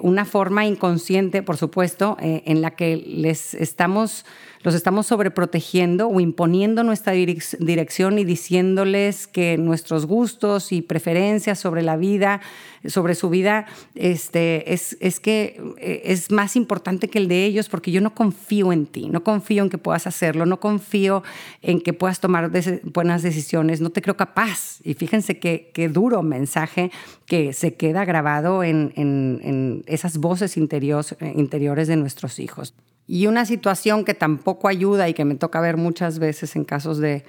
una 0.03 0.25
forma 0.25 0.67
inconsciente, 0.67 1.43
por 1.43 1.57
supuesto, 1.57 2.17
en 2.21 2.61
la 2.61 2.73
que 2.73 2.97
les 2.97 3.55
estamos 3.55 4.25
los 4.63 4.75
estamos 4.75 5.07
sobreprotegiendo 5.07 6.09
o 6.09 6.21
imponiendo 6.21 6.85
nuestra 6.85 7.13
dirección 7.13 8.19
y 8.19 8.25
diciéndoles 8.25 9.27
que 9.27 9.57
nuestros 9.57 10.05
gustos 10.07 10.73
y 10.73 10.83
preferencias 10.83 11.59
sobre 11.59 11.83
la 11.83 11.97
vida, 11.97 12.43
sobre 12.87 13.15
su 13.15 13.31
vida, 13.31 13.67
este, 13.95 14.75
es, 14.75 14.99
es 15.01 15.19
que 15.19 15.63
eh, 15.79 16.03
es 16.05 16.31
más 16.31 16.57
importante 16.57 17.09
que 17.09 17.19
el 17.19 17.29
de 17.29 17.47
ellos 17.47 17.71
porque 17.71 17.91
yo 17.91 18.03
no 18.03 18.15
confío 18.15 18.71
en 18.73 18.85
ti, 18.85 19.09
no 19.09 19.25
confío 19.25 19.63
en 19.63 19.71
que 19.71 19.79
puedas 19.79 20.07
hacerlo, 20.07 20.45
no 20.45 20.61
confío 20.61 21.23
en 21.63 21.81
que 21.81 21.95
puedas 21.95 22.21
tomar 22.21 22.51
buenas 22.85 23.23
decisiones, 23.23 23.81
no 23.81 23.91
te 23.91 24.03
creo 24.03 24.17
capaz. 24.17 24.81
Y 24.85 24.93
fíjense 24.93 25.39
qué, 25.39 25.91
duro 25.91 26.23
mensaje 26.23 26.93
que 27.25 27.55
se 27.55 27.75
queda 27.75 28.05
grabado 28.05 28.63
en, 28.63 28.93
en, 28.97 29.41
en 29.43 29.85
esas 29.87 30.19
voces 30.19 30.59
interiores, 30.59 31.17
interiores 31.35 31.89
de 31.89 31.97
nuestros 31.97 32.39
hijos. 32.39 32.75
Y 33.13 33.27
una 33.27 33.45
situación 33.45 34.05
que 34.05 34.15
tampoco 34.15 34.69
ayuda 34.69 35.09
y 35.09 35.15
que 35.15 35.25
me 35.25 35.35
toca 35.35 35.61
ver 35.61 35.77
muchas 35.77 36.21
veces 36.21 36.55
en 36.55 36.63
casos 36.63 36.99
de, 36.99 37.25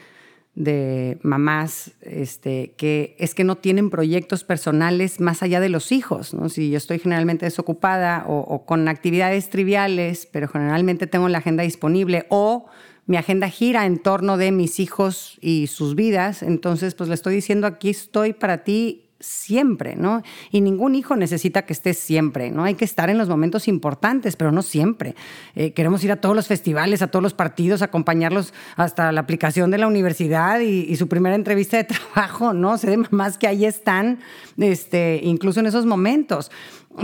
mamás, 1.24 1.94
este, 2.02 2.76
que 2.78 3.16
es 3.18 3.34
que 3.34 3.44
no 3.44 3.58
tienen 3.58 3.90
proyectos 3.90 4.44
personales 4.44 5.20
más 5.20 5.42
allá 5.42 5.60
de 5.60 5.70
los 5.70 5.92
hijos. 5.92 6.36
¿no? 6.36 6.50
Si 6.50 6.70
yo 6.70 6.78
estoy 6.78 7.00
generalmente 7.00 7.48
desocupada 7.48 8.26
o, 8.28 8.64
con 8.64 8.88
actividades 8.88 9.50
triviales, 9.50 10.30
pero 10.32 10.48
generalmente 10.48 11.08
tengo 11.08 11.28
la 11.30 11.40
agenda 11.40 11.64
disponible 11.64 12.28
o 12.30 12.68
mi 13.08 13.18
agenda 13.18 13.50
gira 13.50 13.88
en 13.88 13.98
torno 13.98 14.38
de 14.38 14.52
mis 14.52 14.80
hijos 14.80 15.40
y 15.42 15.66
sus 15.66 15.96
vidas, 15.96 16.44
entonces 16.44 16.94
pues 16.94 17.10
le 17.10 17.16
estoy 17.16 17.34
diciendo 17.34 17.66
aquí 17.66 17.90
estoy 17.90 18.34
para 18.34 18.64
ti 18.64 19.01
siempre, 19.22 19.96
¿no? 19.96 20.24
Y 20.52 20.62
ningún 20.62 20.96
hijo 20.96 21.16
necesita 21.16 21.64
que 21.64 21.74
estés 21.74 21.98
siempre, 21.98 22.52
¿no? 22.52 22.64
Hay 22.64 22.76
que 22.76 22.86
estar 22.86 23.10
en 23.10 23.18
los 23.18 23.30
momentos 23.30 23.68
importantes, 23.68 24.36
pero 24.36 24.52
no 24.52 24.62
siempre. 24.62 25.16
Eh, 25.56 25.72
queremos 25.72 26.04
ir 26.04 26.12
a 26.12 26.18
todos 26.18 26.36
los 26.36 26.48
festivales, 26.48 27.02
a 27.02 27.08
todos 27.08 27.24
los 27.24 27.34
partidos, 27.34 27.82
acompañarlos 27.82 28.54
hasta 28.76 29.12
la 29.12 29.22
aplicación 29.22 29.72
de 29.72 29.78
la 29.78 29.88
universidad 29.88 30.60
y, 30.60 30.96
su 30.96 31.08
primera 31.08 31.36
entrevista 31.36 31.78
de 31.78 31.84
trabajo, 32.14 32.54
¿no? 32.54 32.78
Sé 32.78 32.90
de 32.90 32.98
mamás 32.98 33.38
que 33.38 33.48
ahí 33.48 33.66
están, 33.66 34.20
este, 34.58 35.22
incluso 35.24 35.60
en 35.60 35.68
esos 35.68 35.86
momentos 35.86 36.52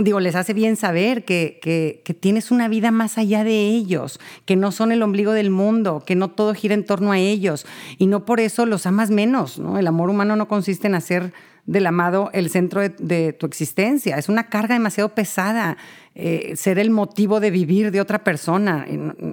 digo, 0.00 0.20
les 0.20 0.34
hace 0.34 0.52
bien 0.52 0.76
saber 0.76 1.24
que, 1.24 1.58
que, 1.62 2.02
que, 2.04 2.12
tienes 2.12 2.50
una 2.50 2.68
vida 2.68 2.90
más 2.90 3.18
allá 3.18 3.42
de 3.42 3.68
ellos, 3.68 4.20
que 4.44 4.56
no 4.56 4.70
son 4.70 4.92
el 4.92 5.02
ombligo 5.02 5.32
del 5.32 5.50
mundo, 5.50 6.02
que 6.04 6.14
no 6.14 6.28
todo 6.28 6.54
gira 6.54 6.74
en 6.74 6.84
torno 6.84 7.10
a 7.12 7.18
ellos 7.18 7.66
y 7.96 8.06
no 8.06 8.24
por 8.24 8.40
eso 8.40 8.66
los 8.66 8.86
amas 8.86 9.10
menos, 9.10 9.58
¿no? 9.58 9.78
El 9.78 9.86
amor 9.86 10.10
humano 10.10 10.36
no 10.36 10.46
consiste 10.46 10.88
en 10.88 10.94
hacer 10.94 11.32
del 11.68 11.86
amado 11.86 12.30
el 12.32 12.48
centro 12.48 12.80
de, 12.80 13.32
tu 13.34 13.44
existencia. 13.44 14.16
Es 14.16 14.30
una 14.30 14.48
carga 14.48 14.74
demasiado 14.74 15.10
pesada 15.10 15.76
eh, 16.14 16.54
ser 16.56 16.78
el 16.78 16.90
motivo 16.90 17.40
de 17.40 17.50
vivir 17.50 17.90
de 17.90 18.00
otra 18.00 18.24
persona. 18.24 18.86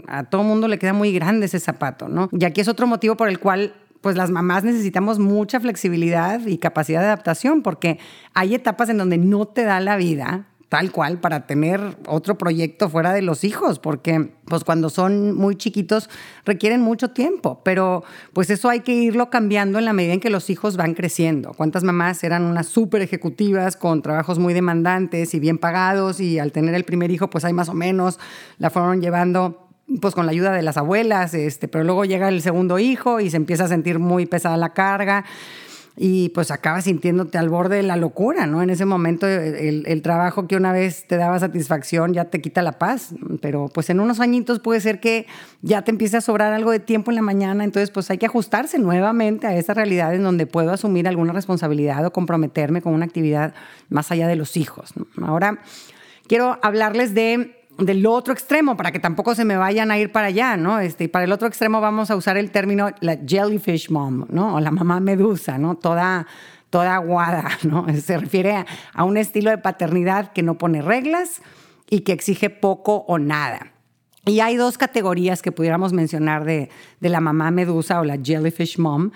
A 0.08 0.26
todo 0.26 0.43
mundo 0.43 0.67
le 0.67 0.78
queda 0.78 0.91
muy 0.91 1.13
grande 1.13 1.45
ese 1.45 1.62
zapato, 1.62 2.10
¿no? 2.10 2.30
Y 2.34 2.43
aquí 2.43 2.60
es 2.60 2.67
otro 2.67 2.88
motivo 2.88 3.15
por 3.15 3.30
el 3.30 3.39
cual 3.39 3.74
pues 4.02 4.17
las 4.17 4.32
mamás 4.32 4.65
necesitamos 4.65 5.17
mucha 5.17 5.62
flexibilidad 5.62 6.45
y 6.45 6.58
capacidad 6.58 7.00
de 7.00 7.08
adaptación, 7.08 7.63
porque 7.63 8.00
hay 8.34 8.54
etapas 8.54 8.89
en 8.89 8.98
donde 8.98 9.17
no 9.17 9.45
te 9.45 9.63
da 9.63 9.80
la 9.80 9.95
vida 9.95 10.45
tal 10.69 10.91
cual 10.91 11.19
para 11.19 11.45
tener 11.45 11.97
otro 12.08 12.38
proyecto 12.38 12.89
fuera 12.89 13.13
de 13.13 13.21
los 13.21 13.43
hijos, 13.43 13.80
porque 13.80 14.32
pues 14.45 14.63
cuando 14.63 14.89
son 14.89 15.34
muy 15.34 15.56
chiquitos 15.56 16.10
requieren 16.43 16.82
mucho 16.82 17.12
tiempo, 17.12 17.62
pero 17.63 18.04
pues 18.34 18.49
eso 18.49 18.69
hay 18.69 18.80
que 18.80 18.93
irlo 18.93 19.30
cambiando 19.30 19.80
en 19.80 19.86
la 19.86 19.93
medida 19.93 20.13
en 20.13 20.19
que 20.19 20.30
los 20.30 20.49
hijos 20.49 20.75
van 20.75 20.93
creciendo. 20.93 21.54
¿Cuántas 21.54 21.84
mamás 21.84 22.23
eran 22.23 22.43
unas 22.43 22.67
súper 22.67 23.01
ejecutivas 23.01 23.78
con 23.78 24.01
trabajos 24.01 24.39
muy 24.39 24.54
demandantes 24.54 25.34
y 25.34 25.39
bien 25.39 25.58
pagados 25.58 26.19
y 26.19 26.39
al 26.39 26.51
tener 26.51 26.73
el 26.73 26.84
primer 26.84 27.12
hijo 27.12 27.30
pues 27.30 27.45
hay 27.45 27.54
más 27.54 27.69
o 27.69 27.73
menos, 27.73 28.19
la 28.58 28.69
fueron 28.69 29.01
llevando 29.01 29.69
pues 30.01 30.15
con 30.15 30.25
la 30.25 30.32
ayuda 30.32 30.51
de 30.51 30.63
las 30.63 30.78
abuelas, 30.78 31.36
este, 31.36 31.67
pero 31.67 31.84
luego 31.84 32.06
llega 32.06 32.28
el 32.30 32.41
segundo 32.41 32.80
hijo 32.80 33.19
y 33.19 33.30
se 33.30 33.38
empieza 33.38 33.65
a 33.65 33.67
sentir 33.67 33.99
muy 33.99 34.25
pesada 34.25 34.58
la 34.58 34.73
carga 34.73 35.25
y 35.97 36.29
pues 36.29 36.51
acabas 36.51 36.84
sintiéndote 36.84 37.38
al 37.38 37.49
borde 37.49 37.77
de 37.77 37.84
la 37.84 37.95
locura, 37.95 38.47
¿no? 38.47 38.62
En 38.62 38.69
ese 38.69 38.86
momento 38.86 39.27
el, 39.27 40.01
trabajo 40.01 40.45
que 40.47 40.58
una 40.58 40.73
vez 40.73 41.05
te 41.08 41.15
daba 41.15 41.39
satisfacción 41.39 42.13
ya 42.13 42.25
te 42.25 42.41
quita 42.41 42.62
la 42.62 42.73
paz, 42.73 43.15
pero 43.41 43.69
pues 43.73 43.89
en 43.89 43.99
unos 43.99 44.19
añitos 44.19 44.60
puede 44.60 44.81
ser 44.81 44.99
que 44.99 45.25
ya 45.62 45.84
te 45.84 45.91
empiece 45.91 46.17
a 46.17 46.21
sobrar 46.21 46.51
algo 46.53 46.71
de 46.71 46.79
tiempo 46.79 47.12
en 47.12 47.15
la 47.15 47.21
mañana, 47.21 47.63
entonces 47.63 47.91
pues 47.91 48.10
hay 48.12 48.17
que 48.17 48.25
ajustarse 48.25 48.77
nuevamente 48.77 49.47
a 49.47 49.55
esa 49.55 49.73
realidad 49.73 50.13
en 50.13 50.23
donde 50.23 50.47
puedo 50.47 50.71
asumir 50.71 51.08
alguna 51.08 51.31
responsabilidad 51.31 52.05
o 52.05 52.12
comprometerme 52.12 52.81
con 52.81 52.93
una 52.93 53.05
actividad 53.05 53.53
más 53.89 54.12
allá 54.12 54.27
de 54.27 54.36
los 54.36 54.58
hijos. 54.58 54.93
Ahora 55.21 55.60
quiero 56.27 56.60
hablarles 56.62 57.13
de 57.13 57.64
del 57.77 58.05
otro 58.05 58.33
extremo 58.33 58.77
para 58.77 58.91
que 58.91 58.99
tampoco 58.99 59.35
se 59.35 59.45
me 59.45 59.57
vayan 59.57 59.91
a 59.91 59.97
ir 59.97 60.11
para 60.11 60.27
allá, 60.27 60.55
¿no? 60.55 60.79
Este, 60.79 61.05
y 61.05 61.07
para 61.07 61.25
el 61.25 61.31
otro 61.31 61.47
extremo 61.47 61.81
vamos 61.81 62.09
a 62.09 62.15
usar 62.15 62.38
el 62.38 62.51
término 62.51 62.89
la 63.01 63.17
jellyfish 63.17 63.89
mom, 63.89 64.25
¿no? 64.29 64.55
O 64.55 64.59
la 64.59 64.71
mamá 64.71 64.99
medusa, 64.99 65.57
¿no? 65.57 65.75
Toda, 65.75 66.27
toda 66.69 66.95
aguada, 66.95 67.49
¿no? 67.63 67.85
Se 68.01 68.17
refiere 68.17 68.65
a, 68.93 69.03
un 69.03 69.17
estilo 69.17 69.49
de 69.49 69.57
paternidad 69.57 70.31
que 70.31 70.43
no 70.43 70.57
pone 70.57 70.81
reglas 70.81 71.41
y 71.89 72.01
que 72.01 72.13
exige 72.13 72.49
poco 72.49 73.05
o 73.07 73.19
nada. 73.19 73.71
Y 74.25 74.39
hay 74.39 74.55
dos 74.55 74.77
categorías 74.77 75.41
que 75.41 75.51
pudiéramos 75.51 75.93
mencionar 75.93 76.45
de, 76.45 76.69
de 76.99 77.09
la 77.09 77.19
mamá 77.19 77.51
medusa 77.51 77.99
o 77.99 78.03
la 78.03 78.17
jellyfish 78.17 78.79
mom. 78.79 79.11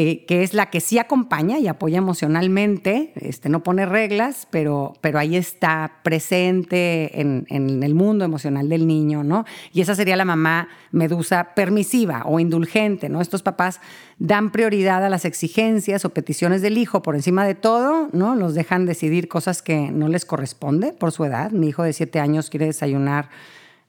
Eh, 0.00 0.24
que 0.26 0.44
es 0.44 0.54
la 0.54 0.70
que 0.70 0.78
sí 0.78 0.96
acompaña 1.00 1.58
y 1.58 1.66
apoya 1.66 1.98
emocionalmente, 1.98 3.10
este, 3.16 3.48
no 3.48 3.64
pone 3.64 3.84
reglas, 3.84 4.46
pero, 4.48 4.92
pero 5.00 5.18
ahí 5.18 5.34
está 5.34 5.94
presente 6.04 7.20
en, 7.20 7.46
en, 7.48 7.82
el 7.82 7.96
mundo 7.96 8.24
emocional 8.24 8.68
del 8.68 8.86
niño, 8.86 9.24
¿no? 9.24 9.44
Y 9.72 9.80
esa 9.80 9.96
sería 9.96 10.14
la 10.14 10.24
mamá 10.24 10.68
medusa 10.92 11.52
permisiva 11.56 12.22
o 12.26 12.38
indulgente, 12.38 13.08
¿no? 13.08 13.20
Estos 13.20 13.42
papás 13.42 13.80
dan 14.20 14.52
prioridad 14.52 15.04
a 15.04 15.08
las 15.08 15.24
exigencias 15.24 16.04
o 16.04 16.10
peticiones 16.10 16.62
del 16.62 16.78
hijo 16.78 17.02
por 17.02 17.16
encima 17.16 17.44
de 17.44 17.56
todo, 17.56 18.08
¿no? 18.12 18.36
Los 18.36 18.54
dejan 18.54 18.86
decidir 18.86 19.26
cosas 19.26 19.62
que 19.62 19.90
no 19.90 20.06
les 20.06 20.24
corresponde 20.24 20.92
por 20.92 21.10
su 21.10 21.24
edad. 21.24 21.50
Mi 21.50 21.70
hijo 21.70 21.82
de 21.82 21.92
siete 21.92 22.20
años 22.20 22.50
quiere 22.50 22.66
desayunar 22.66 23.30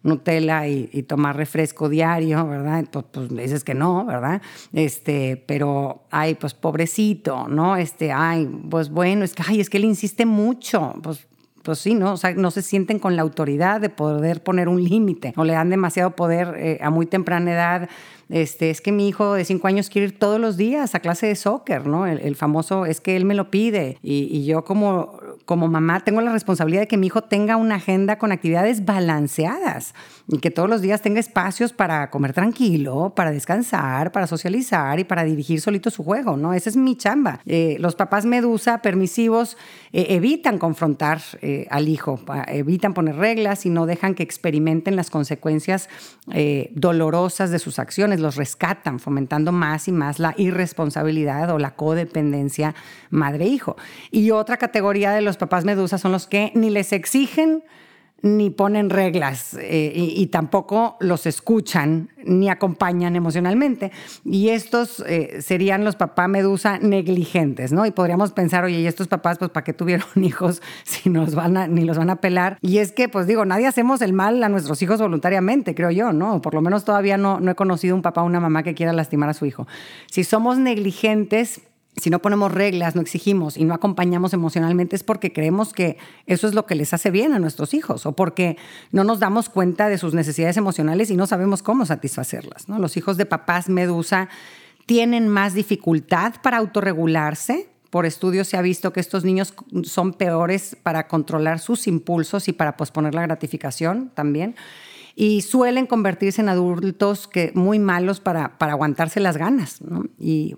Nutella 0.01 0.67
y, 0.67 1.03
tomar 1.03 1.35
refresco 1.35 1.89
diario, 1.89 2.47
¿verdad? 2.47 2.85
Pues, 2.91 3.05
pues, 3.11 3.29
dices 3.29 3.63
que 3.63 3.73
no, 3.73 4.05
¿verdad? 4.05 4.41
Este, 4.71 5.43
pero, 5.45 6.03
ay, 6.09 6.35
pues 6.35 6.53
pobrecito, 6.53 7.47
¿no? 7.47 7.75
Este, 7.75 8.11
ay, 8.11 8.49
pues 8.69 8.89
bueno, 8.89 9.25
es 9.25 9.33
que, 9.33 9.43
ay, 9.45 9.59
es 9.59 9.69
que 9.69 9.77
él 9.77 9.85
insiste 9.85 10.25
mucho, 10.25 10.93
pues, 11.03 11.27
pues 11.63 11.79
sí, 11.79 11.93
¿no? 11.93 12.13
O 12.13 12.17
sea, 12.17 12.33
no 12.33 12.51
se 12.51 12.61
sienten 12.61 12.99
con 12.99 13.15
la 13.17 13.21
autoridad 13.21 13.81
de 13.81 13.89
poder 13.89 14.41
poner 14.41 14.69
un 14.69 14.81
límite 14.81 15.33
o 15.35 15.43
le 15.43 15.53
dan 15.53 15.69
demasiado 15.69 16.15
poder 16.15 16.55
eh, 16.57 16.79
a 16.81 16.89
muy 16.89 17.05
temprana 17.05 17.51
edad 17.51 17.89
este, 18.29 18.69
es 18.69 18.79
que 18.79 18.91
mi 18.91 19.07
hijo 19.07 19.33
de 19.33 19.43
cinco 19.43 19.67
años 19.67 19.89
quiere 19.89 20.07
ir 20.07 20.19
todos 20.19 20.39
los 20.39 20.55
días 20.55 20.93
a 20.93 20.99
clase 20.99 21.25
de 21.25 21.35
soccer, 21.35 21.87
¿no? 21.87 22.05
El, 22.05 22.35
famoso 22.35 22.85
es 22.85 23.01
que 23.01 23.15
él 23.15 23.25
me 23.25 23.33
lo 23.33 23.49
pide 23.49 23.97
y, 24.03 24.45
yo 24.45 24.63
como, 24.63 25.19
como 25.49 25.67
mamá 25.67 26.01
tengo 26.01 26.21
la 26.21 26.31
responsabilidad 26.31 26.81
de 26.81 26.87
que 26.87 26.97
mi 26.97 27.07
hijo 27.07 27.23
tenga 27.23 27.55
una 27.55 27.73
agenda 27.77 28.19
con 28.19 28.31
actividades 28.31 28.85
balanceadas 28.85 29.95
y 30.31 30.37
que 30.37 30.51
todos 30.51 30.69
los 30.69 30.81
días 30.81 31.01
tenga 31.01 31.19
espacios 31.19 31.73
para 31.73 32.11
comer 32.11 32.33
tranquilo, 32.33 33.13
para 33.15 33.31
descansar, 33.31 34.11
para 34.11 34.27
socializar 34.27 34.99
y 34.99 35.03
para 35.03 35.23
dirigir 35.23 35.59
solito 35.59 35.89
su 35.89 36.03
juego, 36.03 36.37
¿no? 36.37 36.53
Esa 36.53 36.69
es 36.69 36.77
mi 36.77 36.95
chamba. 36.95 37.39
Eh, 37.47 37.77
los 37.79 37.95
papás 37.95 38.25
medusa 38.25 38.83
permisivos 38.83 39.57
eh, 39.91 40.05
evitan 40.09 40.59
confrontar 40.59 41.19
eh, 41.41 41.65
al 41.71 41.87
hijo, 41.87 42.19
evitan 42.47 42.93
poner 42.93 43.15
reglas 43.15 43.65
y 43.65 43.71
no 43.71 43.87
dejan 43.87 44.13
que 44.13 44.21
experimenten 44.21 44.95
las 44.95 45.09
consecuencias 45.09 45.89
dolorosas 46.75 47.49
de 47.49 47.57
sus 47.57 47.79
acciones 47.79 48.19
los 48.19 48.35
rescatan, 48.35 48.99
fomentando 48.99 49.51
más 49.51 49.87
y 49.87 49.91
más 49.91 50.19
la 50.19 50.35
irresponsabilidad 50.37 51.49
o 51.49 51.57
la 51.57 51.75
codependencia 51.75 52.75
madre-hijo. 53.09 53.77
Y 54.11 54.29
otra 54.29 54.57
categoría 54.57 55.11
de 55.11 55.21
los 55.21 55.37
papás 55.37 55.65
medusa 55.65 55.97
son 55.97 56.11
los 56.11 56.27
que 56.27 56.51
ni 56.53 56.69
les 56.69 56.93
exigen 56.93 57.63
ni 58.21 58.49
ponen 58.49 58.89
reglas 58.89 59.55
eh, 59.59 59.91
y, 59.95 60.27
tampoco 60.27 60.97
los 60.99 61.25
escuchan 61.25 62.09
ni 62.25 62.49
acompañan 62.49 63.15
emocionalmente. 63.15 63.91
Y 64.25 64.49
estos 64.49 65.03
eh, 65.07 65.41
serían 65.41 65.83
los 65.83 65.95
papás 65.95 66.29
medusa 66.29 66.77
negligentes, 66.79 67.71
¿no? 67.71 67.85
Y 67.85 67.91
podríamos 67.91 68.31
pensar, 68.31 68.63
oye, 68.65 68.79
¿y 68.79 68.87
estos 68.87 69.07
papás, 69.07 69.37
pues, 69.37 69.51
para 69.51 69.63
qué 69.63 69.73
tuvieron 69.73 70.07
hijos 70.23 70.61
si 70.83 71.09
nos 71.09 71.35
van 71.35 71.57
a, 71.57 71.67
ni 71.67 71.85
los 71.85 71.97
van 71.97 72.09
a 72.09 72.17
pelar? 72.17 72.57
Y 72.61 72.79
es 72.79 72.91
que, 72.91 73.09
pues 73.09 73.27
digo, 73.27 73.45
nadie 73.45 73.67
hacemos 73.67 74.01
el 74.01 74.13
mal 74.13 74.43
a 74.43 74.49
nuestros 74.49 74.81
hijos 74.81 74.99
voluntariamente, 74.99 75.73
creo 75.75 75.91
yo, 75.91 76.13
¿no? 76.13 76.41
Por 76.41 76.53
lo 76.53 76.61
menos 76.61 76.83
todavía 76.83 77.17
no, 77.17 77.39
no 77.39 77.51
he 77.51 77.55
conocido 77.55 77.95
un 77.95 78.01
papá 78.01 78.21
o 78.21 78.25
una 78.25 78.39
mamá 78.39 78.63
que 78.63 78.75
quiera 78.75 78.93
lastimar 78.93 79.29
a 79.29 79.33
su 79.33 79.45
hijo. 79.45 79.67
Si 80.11 80.23
somos 80.23 80.57
negligentes, 80.57 81.61
si 81.95 82.09
no 82.09 82.19
ponemos 82.19 82.51
reglas, 82.51 82.95
no 82.95 83.01
exigimos 83.01 83.57
y 83.57 83.65
no 83.65 83.73
acompañamos 83.73 84.33
emocionalmente 84.33 84.95
es 84.95 85.03
porque 85.03 85.33
creemos 85.33 85.73
que 85.73 85.97
eso 86.27 86.47
es 86.47 86.53
lo 86.53 86.65
que 86.65 86.75
les 86.75 86.93
hace 86.93 87.11
bien 87.11 87.33
a 87.33 87.39
nuestros 87.39 87.73
hijos 87.73 88.05
o 88.05 88.13
porque 88.13 88.57
no 88.91 89.03
nos 89.03 89.19
damos 89.19 89.49
cuenta 89.49 89.89
de 89.89 89.97
sus 89.97 90.13
necesidades 90.13 90.57
emocionales 90.57 91.11
y 91.11 91.17
no 91.17 91.27
sabemos 91.27 91.61
cómo 91.61 91.85
satisfacerlas. 91.85 92.69
Los 92.69 92.95
hijos 92.97 93.17
de 93.17 93.25
papás 93.25 93.69
medusa 93.69 94.29
tienen 94.85 95.27
más 95.27 95.53
dificultad 95.53 96.35
para 96.41 96.57
autorregularse. 96.57 97.69
Por 97.89 98.05
estudios 98.05 98.47
se 98.47 98.55
ha 98.55 98.61
visto 98.61 98.93
que 98.93 98.99
estos 98.99 99.25
niños 99.25 99.53
son 99.83 100.13
peores 100.13 100.77
para 100.81 101.07
controlar 101.07 101.59
sus 101.59 101.87
impulsos 101.87 102.47
y 102.47 102.53
para 102.53 102.77
posponer 102.77 103.15
la 103.15 103.23
gratificación 103.23 104.11
también 104.13 104.55
y 105.21 105.41
suelen 105.41 105.85
convertirse 105.85 106.39
en 106.39 106.47
adultos 106.47 107.27
que 107.27 107.51
muy 107.53 107.77
malos 107.77 108.21
para, 108.21 108.57
para 108.57 108.71
aguantarse 108.71 109.19
las 109.19 109.35
ganas. 109.35 109.79
Y, 110.17 110.55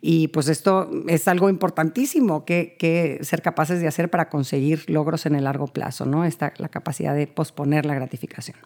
y, 0.00 0.28
pues 0.28 0.46
esto 0.46 0.88
es 1.08 1.26
algo 1.26 1.50
importantísimo 1.50 2.44
que, 2.44 3.18
ser 3.22 3.42
capaces 3.42 3.80
de 3.80 3.88
hacer 3.88 4.10
para 4.10 4.28
conseguir 4.28 4.88
logros 4.88 5.26
en 5.26 5.34
el 5.34 5.42
largo 5.42 5.66
plazo, 5.66 6.06
¿no? 6.06 6.24
Esta, 6.24 6.52
la 6.58 6.68
capacidad 6.68 7.12
de 7.12 7.26
posponer 7.26 7.86
la 7.86 7.96
gratificación. 7.96 8.56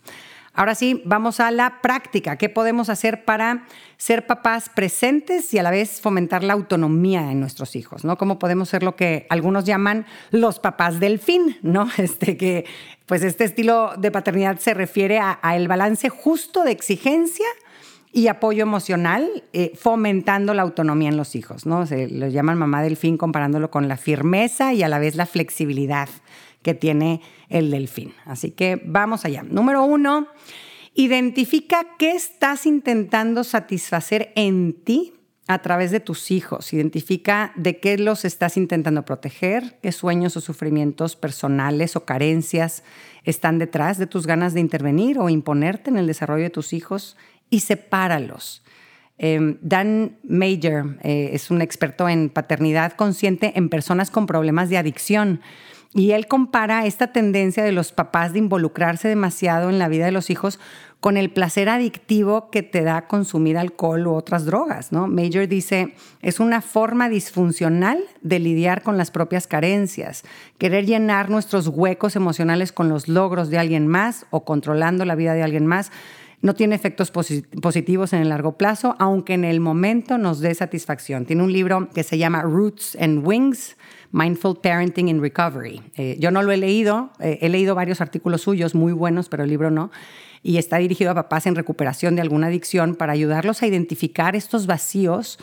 Ahora 0.58 0.74
sí, 0.74 1.02
vamos 1.04 1.38
a 1.38 1.52
la 1.52 1.80
práctica. 1.82 2.34
¿Qué 2.34 2.48
podemos 2.48 2.88
hacer 2.88 3.24
para 3.24 3.64
ser 3.96 4.26
papás 4.26 4.68
presentes 4.68 5.54
y 5.54 5.58
a 5.60 5.62
la 5.62 5.70
vez 5.70 6.00
fomentar 6.00 6.42
la 6.42 6.54
autonomía 6.54 7.30
en 7.30 7.38
nuestros 7.38 7.76
hijos? 7.76 8.04
¿no? 8.04 8.18
¿Cómo 8.18 8.40
podemos 8.40 8.68
ser 8.68 8.82
lo 8.82 8.96
que 8.96 9.28
algunos 9.30 9.62
llaman 9.62 10.04
los 10.32 10.58
papás 10.58 10.98
del 10.98 11.20
fin? 11.20 11.58
¿no? 11.62 11.88
Este, 11.98 12.36
que, 12.36 12.64
pues 13.06 13.22
este 13.22 13.44
estilo 13.44 13.92
de 13.98 14.10
paternidad 14.10 14.58
se 14.58 14.74
refiere 14.74 15.20
a, 15.20 15.38
el 15.54 15.68
balance 15.68 16.08
justo 16.08 16.64
de 16.64 16.72
exigencia 16.72 17.46
y 18.12 18.26
apoyo 18.26 18.62
emocional, 18.62 19.44
eh, 19.52 19.70
fomentando 19.76 20.54
la 20.54 20.62
autonomía 20.62 21.10
en 21.10 21.16
los 21.16 21.36
hijos. 21.36 21.66
¿no? 21.66 21.86
Se 21.86 22.08
lo 22.08 22.26
llaman 22.26 22.58
mamá 22.58 22.82
del 22.82 22.96
fin 22.96 23.16
comparándolo 23.16 23.70
con 23.70 23.86
la 23.86 23.96
firmeza 23.96 24.72
y 24.72 24.82
a 24.82 24.88
la 24.88 24.98
vez 24.98 25.14
la 25.14 25.26
flexibilidad 25.26 26.08
que 26.62 26.74
tiene 26.74 27.20
el 27.48 27.70
delfín. 27.70 28.12
Así 28.24 28.50
que 28.50 28.80
vamos 28.84 29.24
allá. 29.24 29.42
Número 29.42 29.84
uno, 29.84 30.28
identifica 30.94 31.96
qué 31.98 32.12
estás 32.12 32.66
intentando 32.66 33.44
satisfacer 33.44 34.32
en 34.34 34.72
ti 34.84 35.14
a 35.48 35.62
través 35.62 35.90
de 35.90 36.00
tus 36.00 36.30
hijos. 36.30 36.72
Identifica 36.72 37.52
de 37.56 37.80
qué 37.80 37.96
los 37.96 38.24
estás 38.24 38.56
intentando 38.56 39.04
proteger, 39.04 39.78
qué 39.82 39.92
sueños 39.92 40.36
o 40.36 40.40
sufrimientos 40.40 41.16
personales 41.16 41.96
o 41.96 42.04
carencias 42.04 42.84
están 43.24 43.58
detrás 43.58 43.98
de 43.98 44.06
tus 44.06 44.26
ganas 44.26 44.54
de 44.54 44.60
intervenir 44.60 45.18
o 45.18 45.28
imponerte 45.28 45.90
en 45.90 45.96
el 45.96 46.06
desarrollo 46.06 46.44
de 46.44 46.50
tus 46.50 46.72
hijos 46.72 47.16
y 47.50 47.60
sepáralos. 47.60 48.62
Em, 49.16 49.58
Dan 49.62 50.18
Major 50.22 50.98
eh, 51.02 51.30
es 51.32 51.50
un 51.50 51.60
experto 51.60 52.08
en 52.08 52.30
paternidad 52.30 52.92
consciente 52.92 53.52
en 53.56 53.68
personas 53.68 54.10
con 54.10 54.26
problemas 54.26 54.68
de 54.68 54.78
adicción. 54.78 55.40
Y 55.94 56.12
él 56.12 56.26
compara 56.26 56.84
esta 56.84 57.12
tendencia 57.12 57.64
de 57.64 57.72
los 57.72 57.92
papás 57.92 58.32
de 58.34 58.40
involucrarse 58.40 59.08
demasiado 59.08 59.70
en 59.70 59.78
la 59.78 59.88
vida 59.88 60.04
de 60.04 60.12
los 60.12 60.28
hijos 60.28 60.60
con 61.00 61.16
el 61.16 61.30
placer 61.30 61.68
adictivo 61.68 62.50
que 62.50 62.62
te 62.62 62.82
da 62.82 63.06
consumir 63.06 63.56
alcohol 63.56 64.06
u 64.06 64.14
otras 64.14 64.44
drogas, 64.44 64.92
¿no? 64.92 65.06
Major 65.06 65.46
dice, 65.48 65.94
es 66.20 66.40
una 66.40 66.60
forma 66.60 67.08
disfuncional 67.08 68.00
de 68.20 68.38
lidiar 68.38 68.82
con 68.82 68.98
las 68.98 69.10
propias 69.10 69.46
carencias, 69.46 70.24
querer 70.58 70.86
llenar 70.86 71.30
nuestros 71.30 71.68
huecos 71.68 72.16
emocionales 72.16 72.72
con 72.72 72.88
los 72.88 73.08
logros 73.08 73.48
de 73.48 73.58
alguien 73.58 73.86
más 73.86 74.26
o 74.30 74.44
controlando 74.44 75.04
la 75.04 75.14
vida 75.14 75.34
de 75.34 75.42
alguien 75.42 75.66
más 75.66 75.90
no 76.40 76.54
tiene 76.54 76.76
efectos 76.76 77.10
positivos 77.10 78.12
en 78.12 78.20
el 78.20 78.28
largo 78.28 78.56
plazo, 78.56 78.94
aunque 78.98 79.34
en 79.34 79.44
el 79.44 79.58
momento 79.58 80.18
nos 80.18 80.38
dé 80.38 80.54
satisfacción. 80.54 81.24
Tiene 81.24 81.42
un 81.42 81.52
libro 81.52 81.88
que 81.92 82.04
se 82.04 82.16
llama 82.16 82.42
Roots 82.42 82.96
and 83.00 83.26
Wings, 83.26 83.76
Mindful 84.12 84.60
Parenting 84.60 85.08
in 85.08 85.20
Recovery. 85.20 85.82
Eh, 85.96 86.16
yo 86.18 86.30
no 86.30 86.42
lo 86.42 86.52
he 86.52 86.56
leído, 86.56 87.10
eh, 87.20 87.38
he 87.42 87.48
leído 87.48 87.74
varios 87.74 88.00
artículos 88.00 88.42
suyos 88.42 88.74
muy 88.74 88.92
buenos, 88.92 89.28
pero 89.28 89.44
el 89.44 89.50
libro 89.50 89.70
no. 89.70 89.90
Y 90.42 90.56
está 90.58 90.78
dirigido 90.78 91.10
a 91.10 91.14
papás 91.14 91.46
en 91.46 91.56
recuperación 91.56 92.14
de 92.16 92.22
alguna 92.22 92.46
adicción 92.46 92.94
para 92.94 93.12
ayudarlos 93.12 93.62
a 93.62 93.66
identificar 93.66 94.36
estos 94.36 94.66
vacíos 94.66 95.38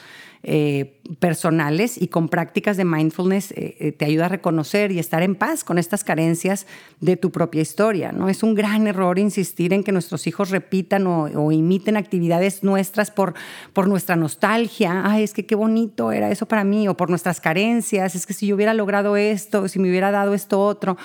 eh, 0.47 1.01
personales 1.19 1.99
y 1.99 2.09
con 2.09 2.29
prácticas 2.29 2.77
de 2.77 2.85
mindfulness 2.85 3.51
eh, 3.53 3.77
eh, 3.79 3.91
te 3.91 4.05
ayuda 4.05 4.25
a 4.25 4.29
reconocer 4.29 4.91
y 4.91 4.99
estar 4.99 5.23
en 5.23 5.33
paz 5.33 5.63
con 5.63 5.79
estas 5.79 6.03
carencias 6.03 6.67
de 6.99 7.17
tu 7.17 7.31
propia 7.31 7.63
historia. 7.63 8.11
¿no? 8.11 8.29
Es 8.29 8.43
un 8.43 8.53
gran 8.53 8.85
error 8.85 9.17
insistir 9.17 9.73
en 9.73 9.83
que 9.83 9.91
nuestros 9.91 10.27
hijos 10.27 10.51
repitan 10.51 11.07
o, 11.07 11.51
imiten 11.51 11.97
actividades 11.97 12.63
nuestras 12.63 13.09
por, 13.09 13.33
por 13.73 13.87
nuestra 13.87 14.15
nostalgia. 14.15 15.01
Ay, 15.03 15.23
es 15.23 15.33
que 15.33 15.47
qué 15.47 15.55
bonito 15.55 16.11
era 16.11 16.29
eso 16.29 16.45
para 16.45 16.63
mí, 16.63 16.87
o 16.87 16.95
por 16.95 17.09
nuestras 17.09 17.41
carencias. 17.41 18.13
Es 18.13 18.27
que 18.27 18.33
si 18.33 18.45
yo 18.45 18.55
hubiera 18.55 18.75
logrado 18.75 19.17
esto, 19.17 19.67
si 19.67 19.79
me 19.79 19.89
hubiera 19.89 20.11
dado 20.11 20.35
esto 20.35 20.61
otro. 20.61 20.95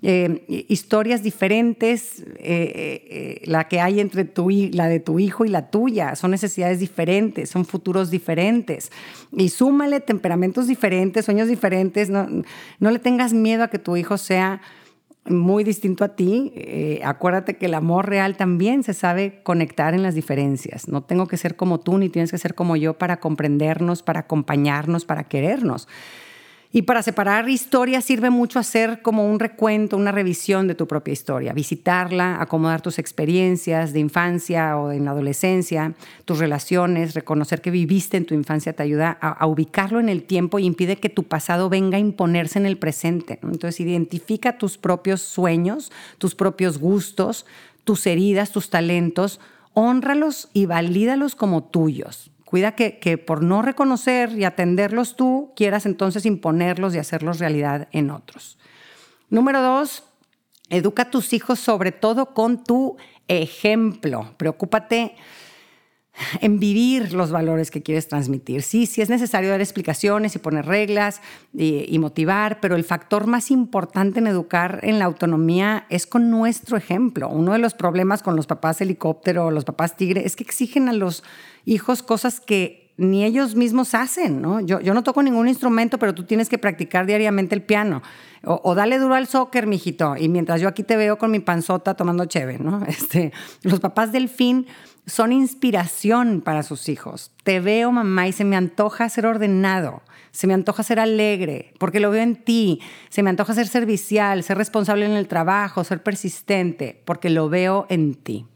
Historias 0.00 1.22
diferentes, 1.22 2.24
la 3.44 3.68
que 3.68 3.80
hay 3.80 4.00
entre 4.00 4.24
tu, 4.24 4.50
la 4.50 4.88
de 4.88 5.00
tu 5.00 5.18
hijo 5.18 5.44
y 5.44 5.48
la 5.48 5.70
tuya, 5.70 6.14
son 6.14 6.30
necesidades 6.30 6.78
diferentes, 6.78 7.50
son 7.50 7.64
futuros 7.64 8.10
diferentes. 8.10 8.92
Y 9.32 9.48
súmale 9.48 10.00
temperamentos 10.00 10.66
diferentes, 10.66 11.24
sueños 11.24 11.48
diferentes. 11.48 12.10
No, 12.10 12.26
no 12.78 12.90
le 12.90 12.98
tengas 12.98 13.32
miedo 13.32 13.64
a 13.64 13.68
que 13.68 13.78
tu 13.78 13.96
hijo 13.96 14.18
sea 14.18 14.60
muy 15.30 15.64
distinto 15.64 16.04
a 16.04 16.14
ti. 16.14 16.52
Eh, 16.54 17.00
acuérdate 17.04 17.56
que 17.56 17.66
el 17.66 17.74
amor 17.74 18.08
real 18.08 18.36
también 18.36 18.82
se 18.82 18.94
sabe 18.94 19.40
conectar 19.42 19.94
en 19.94 20.02
las 20.02 20.14
diferencias. 20.14 20.88
No 20.88 21.02
tengo 21.02 21.26
que 21.26 21.36
ser 21.36 21.56
como 21.56 21.80
tú 21.80 21.98
ni 21.98 22.08
tienes 22.08 22.30
que 22.30 22.38
ser 22.38 22.54
como 22.54 22.76
yo 22.76 22.94
para 22.94 23.20
comprendernos, 23.20 24.02
para 24.02 24.20
acompañarnos, 24.20 25.04
para 25.04 25.24
querernos. 25.24 25.88
Y 26.70 26.82
para 26.82 27.02
separar 27.02 27.48
historias 27.48 28.04
sirve 28.04 28.28
mucho 28.28 28.58
hacer 28.58 29.00
como 29.00 29.26
un 29.26 29.40
recuento, 29.40 29.96
una 29.96 30.12
revisión 30.12 30.68
de 30.68 30.74
tu 30.74 30.86
propia 30.86 31.12
historia, 31.12 31.54
visitarla, 31.54 32.42
acomodar 32.42 32.82
tus 32.82 32.98
experiencias 32.98 33.94
de 33.94 34.00
infancia 34.00 34.76
o 34.76 34.92
en 34.92 35.06
la 35.06 35.12
adolescencia, 35.12 35.94
tus 36.26 36.38
relaciones, 36.38 37.14
reconocer 37.14 37.62
que 37.62 37.70
viviste 37.70 38.18
en 38.18 38.26
tu 38.26 38.34
infancia 38.34 38.74
te 38.74 38.82
ayuda 38.82 39.16
a, 39.18 39.46
ubicarlo 39.46 39.98
en 39.98 40.10
el 40.10 40.24
tiempo 40.24 40.58
y 40.58 40.66
impide 40.66 40.96
que 40.96 41.08
tu 41.08 41.22
pasado 41.22 41.70
venga 41.70 41.96
a 41.96 42.00
imponerse 42.00 42.58
en 42.58 42.66
el 42.66 42.76
presente. 42.76 43.38
Entonces 43.42 43.80
identifica 43.80 44.58
tus 44.58 44.76
propios 44.76 45.22
sueños, 45.22 45.90
tus 46.18 46.34
propios 46.34 46.76
gustos, 46.76 47.46
tus 47.84 48.06
heridas, 48.06 48.52
tus 48.52 48.68
talentos, 48.68 49.40
honralos 49.72 50.50
y 50.52 50.66
valídalos 50.66 51.34
como 51.34 51.64
tuyos. 51.64 52.30
Cuida 52.48 52.72
que, 52.72 53.18
por 53.18 53.42
no 53.42 53.60
reconocer 53.60 54.32
y 54.32 54.44
atenderlos 54.44 55.16
tú, 55.16 55.52
quieras 55.54 55.84
entonces 55.84 56.24
imponerlos 56.24 56.94
y 56.94 56.98
hacerlos 56.98 57.40
realidad 57.40 57.88
en 57.92 58.10
otros. 58.10 58.56
Número 59.28 59.60
dos, 59.60 60.04
educa 60.70 61.02
a 61.02 61.10
tus 61.10 61.34
hijos 61.34 61.60
sobre 61.60 61.92
todo 61.92 62.32
con 62.32 62.64
tu 62.64 62.96
ejemplo. 63.28 64.32
Preocúpate 64.38 65.14
en 66.40 66.58
vivir 66.58 67.12
los 67.12 67.30
valores 67.30 67.70
que 67.70 67.82
quieres 67.82 68.08
transmitir. 68.08 68.62
Sí, 68.62 68.86
sí 68.86 69.02
es 69.02 69.08
necesario 69.08 69.50
dar 69.50 69.60
explicaciones 69.60 70.34
y 70.34 70.38
poner 70.38 70.66
reglas 70.66 71.20
y, 71.54 71.98
motivar, 71.98 72.60
pero 72.60 72.76
el 72.76 72.84
factor 72.84 73.26
más 73.26 73.50
importante 73.50 74.20
en 74.20 74.26
educar 74.26 74.80
en 74.82 74.98
la 74.98 75.04
autonomía 75.04 75.86
es 75.90 76.06
con 76.06 76.30
nuestro 76.30 76.76
ejemplo. 76.76 77.28
Uno 77.28 77.52
de 77.52 77.58
los 77.58 77.74
problemas 77.74 78.22
con 78.22 78.36
los 78.36 78.46
papás 78.46 78.80
helicóptero, 78.80 79.50
los 79.50 79.64
papás 79.64 79.96
tigre, 79.96 80.24
es 80.24 80.36
que 80.36 80.44
exigen 80.44 80.88
a 80.88 80.92
los 80.92 81.24
hijos 81.64 82.02
cosas 82.02 82.40
que 82.40 82.87
ni 82.98 83.24
ellos 83.24 83.54
mismos 83.54 83.94
hacen, 83.94 84.42
¿no? 84.42 84.60
Yo, 84.60 84.80
no 84.80 85.04
toco 85.04 85.22
ningún 85.22 85.46
instrumento, 85.46 85.98
pero 85.98 86.14
tú 86.14 86.24
tienes 86.24 86.48
que 86.48 86.58
practicar 86.58 87.06
diariamente 87.06 87.54
el 87.54 87.62
piano. 87.62 88.02
O, 88.42 88.74
dale 88.74 88.98
duro 88.98 89.14
al 89.14 89.28
soccer, 89.28 89.68
mijito. 89.68 90.16
Y 90.16 90.28
mientras 90.28 90.60
yo 90.60 90.68
aquí 90.68 90.82
te 90.82 90.96
veo 90.96 91.16
con 91.16 91.30
mi 91.30 91.38
panzota 91.38 91.94
tomando 91.94 92.24
cheve, 92.26 92.58
¿no? 92.58 92.84
Este, 92.88 93.32
los 93.62 93.78
papás 93.78 94.10
del 94.10 94.28
fin 94.28 94.66
son 95.06 95.32
inspiración 95.32 96.40
para 96.40 96.64
sus 96.64 96.88
hijos. 96.88 97.30
Te 97.44 97.60
veo, 97.60 97.92
mamá, 97.92 98.26
y 98.26 98.32
se 98.32 98.44
me 98.44 98.56
antoja 98.56 99.08
ser 99.08 99.26
ordenado, 99.26 100.02
se 100.32 100.48
me 100.48 100.54
antoja 100.54 100.82
ser 100.82 100.98
alegre, 100.98 101.74
porque 101.78 102.00
lo 102.00 102.10
veo 102.10 102.22
en 102.22 102.34
ti, 102.34 102.80
se 103.10 103.22
me 103.22 103.30
antoja 103.30 103.54
ser 103.54 103.68
servicial, 103.68 104.42
ser 104.42 104.58
responsable 104.58 105.06
en 105.06 105.12
el 105.12 105.28
trabajo, 105.28 105.84
ser 105.84 106.02
persistente, 106.02 107.00
porque 107.04 107.30
lo 107.30 107.48
veo 107.48 107.86
en 107.88 108.14
ti. 108.14 108.46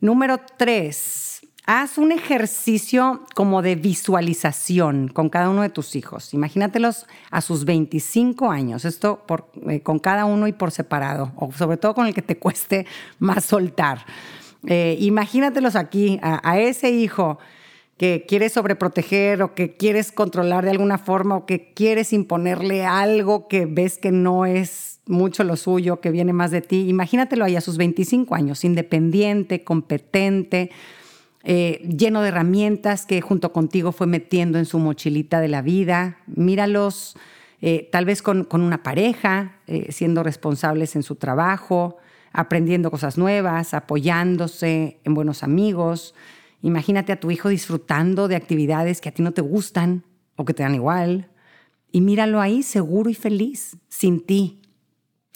Número 0.00 0.40
tres, 0.56 1.27
haz 1.68 1.98
un 1.98 2.12
ejercicio 2.12 3.20
como 3.34 3.60
de 3.60 3.74
visualización 3.74 5.08
con 5.08 5.28
cada 5.28 5.50
uno 5.50 5.60
de 5.60 5.68
tus 5.68 5.96
hijos. 5.96 6.32
Imagínatelos 6.32 7.04
a 7.30 7.42
sus 7.42 7.66
25 7.66 8.50
años, 8.50 8.86
esto 8.86 9.22
eh, 9.68 9.80
con 9.82 9.98
cada 9.98 10.24
uno 10.24 10.48
y 10.48 10.54
por 10.54 10.70
separado, 10.70 11.30
o 11.36 11.52
sobre 11.52 11.76
todo 11.76 11.94
con 11.94 12.06
el 12.06 12.14
que 12.14 12.22
te 12.22 12.38
cueste 12.38 12.86
más 13.18 13.44
soltar. 13.44 14.06
Eh, 14.66 14.96
imagínatelos 15.00 15.76
aquí, 15.76 16.18
a, 16.22 16.58
ese 16.58 16.90
hijo 16.90 17.38
que 17.98 18.24
quieres 18.26 18.54
sobreproteger 18.54 19.42
o 19.42 19.54
que 19.54 19.76
quieres 19.76 20.10
controlar 20.10 20.64
de 20.64 20.70
alguna 20.70 20.96
forma 20.96 21.36
o 21.36 21.44
que 21.44 21.74
quieres 21.74 22.14
imponerle 22.14 22.86
algo 22.86 23.46
que 23.46 23.66
ves 23.66 23.98
que 23.98 24.10
no 24.10 24.46
es 24.46 25.00
mucho 25.04 25.44
lo 25.44 25.56
suyo, 25.56 26.00
que 26.00 26.10
viene 26.10 26.32
más 26.32 26.50
de 26.50 26.62
ti. 26.62 26.88
Imagínatelo 26.88 27.44
ahí 27.44 27.56
a 27.56 27.60
sus 27.60 27.76
25 27.76 28.34
años, 28.34 28.64
independiente, 28.64 29.64
competente, 29.64 30.70
eh, 31.48 31.80
lleno 31.88 32.20
de 32.22 32.28
herramientas 32.28 33.06
que 33.06 33.20
junto 33.20 33.52
contigo 33.52 33.90
fue 33.90 34.06
metiendo 34.06 34.58
en 34.58 34.66
su 34.66 34.78
mochilita 34.78 35.40
de 35.40 35.48
la 35.48 35.62
vida. 35.62 36.18
Míralos 36.26 37.16
eh, 37.60 37.88
tal 37.90 38.04
vez 38.04 38.22
con, 38.22 38.46
una 38.52 38.82
pareja, 38.82 39.56
siendo 39.88 40.22
responsables 40.22 40.94
en 40.94 41.02
su 41.02 41.16
trabajo, 41.16 41.96
aprendiendo 42.32 42.90
cosas 42.90 43.18
nuevas, 43.18 43.74
apoyándose 43.74 45.00
en 45.04 45.14
buenos 45.14 45.42
amigos. 45.42 46.14
Imagínate 46.62 47.12
a 47.12 47.20
tu 47.20 47.30
hijo 47.30 47.48
disfrutando 47.48 48.28
de 48.28 48.36
actividades 48.36 49.00
que 49.00 49.08
a 49.08 49.12
ti 49.12 49.22
no 49.22 49.32
te 49.32 49.42
gustan 49.42 50.04
o 50.36 50.44
que 50.44 50.54
te 50.54 50.62
dan 50.62 50.74
igual. 50.74 51.28
Y 51.90 52.00
míralo 52.00 52.40
ahí 52.40 52.62
seguro 52.62 53.10
y 53.10 53.14
feliz, 53.14 53.76
sin 53.88 54.24
ti. 54.24 54.60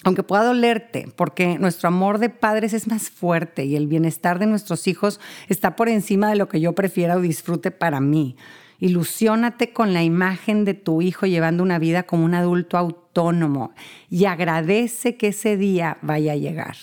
Aunque 0.05 0.23
pueda 0.23 0.45
dolerte, 0.45 1.07
porque 1.17 1.59
nuestro 1.59 1.89
amor 1.89 2.19
de 2.19 2.29
padres 2.29 2.73
es 2.73 2.89
más 2.89 3.11
fuerte 3.11 3.65
y 3.65 3.77
el 3.77 3.87
bienestar 3.87 4.39
de 4.39 4.47
nuestros 4.47 4.89
hijos 4.89 5.21
está 5.49 5.77
por 5.77 5.89
encima 5.89 6.29
de 6.29 6.37
lo 6.37 6.49
que 6.49 6.61
yo 6.61 6.75
prefiera 6.75 7.17
o 7.17 7.21
disfrute 7.21 7.71
para 7.71 8.01
mí. 8.01 8.37
Ilusiónate 8.81 9.73
con 9.73 9.93
la 9.93 10.03
imagen 10.03 10.65
de 10.65 10.75
tu 10.75 11.03
hijo 11.03 11.27
llevando 11.27 11.63
una 11.63 11.79
vida 11.79 12.03
como 12.03 12.25
un 12.25 12.35
adulto 12.35 12.77
autónomo 12.77 13.73
y 14.11 14.25
agradece 14.25 15.17
que 15.17 15.29
ese 15.29 15.57
día 15.57 15.99
vaya 16.03 16.33
a 16.33 16.37
llegar. 16.37 16.77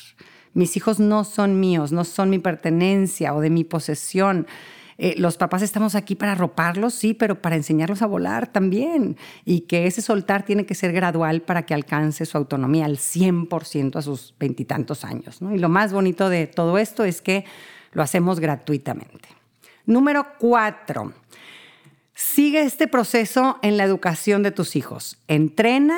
Mis 0.54 0.78
hijos 0.78 1.02
no 1.02 1.26
son 1.26 1.60
míos, 1.60 1.92
no 1.92 2.06
son 2.06 2.30
mi 2.30 2.40
pertenencia 2.40 3.34
o 3.34 3.42
de 3.42 3.50
mi 3.50 3.66
posesión. 3.66 4.48
Eh, 5.02 5.16
los 5.18 5.38
papás 5.38 5.62
estamos 5.62 5.96
aquí 5.96 6.14
para 6.14 6.34
arroparlos, 6.34 6.94
sí, 6.94 7.14
pero 7.14 7.42
para 7.42 7.56
enseñarlos 7.56 8.02
a 8.02 8.06
volar 8.06 8.52
también. 8.52 9.18
Y 9.46 9.62
que 9.62 9.88
ese 9.88 10.02
soltar 10.02 10.44
tiene 10.44 10.66
que 10.66 10.76
ser 10.76 10.92
gradual 10.92 11.42
para 11.42 11.66
que 11.66 11.74
alcance 11.74 12.26
su 12.26 12.38
autonomía 12.38 12.86
al 12.86 12.98
100% 12.98 13.96
a 13.96 14.02
sus 14.02 14.36
veintitantos 14.38 15.06
años. 15.06 15.40
Y 15.42 15.58
lo 15.58 15.70
más 15.70 15.94
bonito 15.94 16.30
de 16.30 16.48
todo 16.48 16.78
esto 16.78 17.06
es 17.06 17.22
que 17.22 17.46
lo 17.94 18.04
hacemos 18.04 18.40
gratuitamente. 18.40 19.30
Número 19.86 20.28
cuatro, 20.38 21.14
Sigue 22.22 22.64
este 22.64 22.90
proceso 22.90 23.60
en 23.62 23.78
la 23.78 23.86
educación 23.86 24.44
de 24.44 24.52
tus 24.52 24.76
hijos. 24.76 25.18
Entrena, 25.30 25.98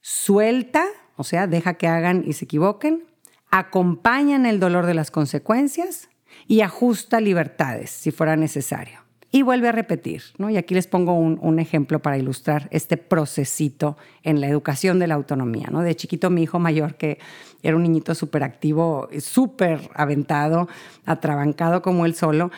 suelta, 0.00 0.86
o 1.16 1.24
sea, 1.24 1.46
deja 1.46 1.74
que 1.74 1.86
hagan 1.86 2.24
y 2.26 2.32
se 2.32 2.46
equivoquen, 2.46 3.04
acompaña 3.50 4.34
en 4.36 4.46
el 4.46 4.60
dolor 4.60 4.86
de 4.86 4.94
las 4.94 5.10
consecuencias 5.10 6.08
y 6.46 6.60
ajusta 6.60 7.20
libertades 7.20 7.90
si 7.90 8.10
fuera 8.10 8.36
necesario. 8.36 9.00
Y 9.32 9.42
vuelve 9.42 9.68
a 9.68 9.72
repetir, 9.72 10.22
¿no? 10.38 10.50
Y 10.50 10.56
aquí 10.56 10.72
les 10.74 10.86
pongo 10.86 11.12
un, 11.12 11.58
ejemplo 11.58 12.00
para 12.00 12.16
ilustrar 12.16 12.68
este 12.70 12.96
procesito 12.96 13.96
en 14.22 14.40
la 14.40 14.46
educación 14.46 14.98
de 14.98 15.08
la 15.08 15.14
autonomía, 15.14 15.68
¿no? 15.70 15.82
De 15.82 15.96
chiquito 15.96 16.30
mi 16.30 16.44
hijo 16.44 16.58
mayor, 16.58 16.94
que 16.94 17.18
era 17.62 17.76
un 17.76 17.82
niñito 17.82 18.14
súper 18.14 18.44
activo, 18.44 19.08
súper 19.18 19.90
aventado, 19.94 20.68
atrabancado 21.04 21.82
como 21.82 22.06
él 22.06 22.14
solo, 22.14 22.50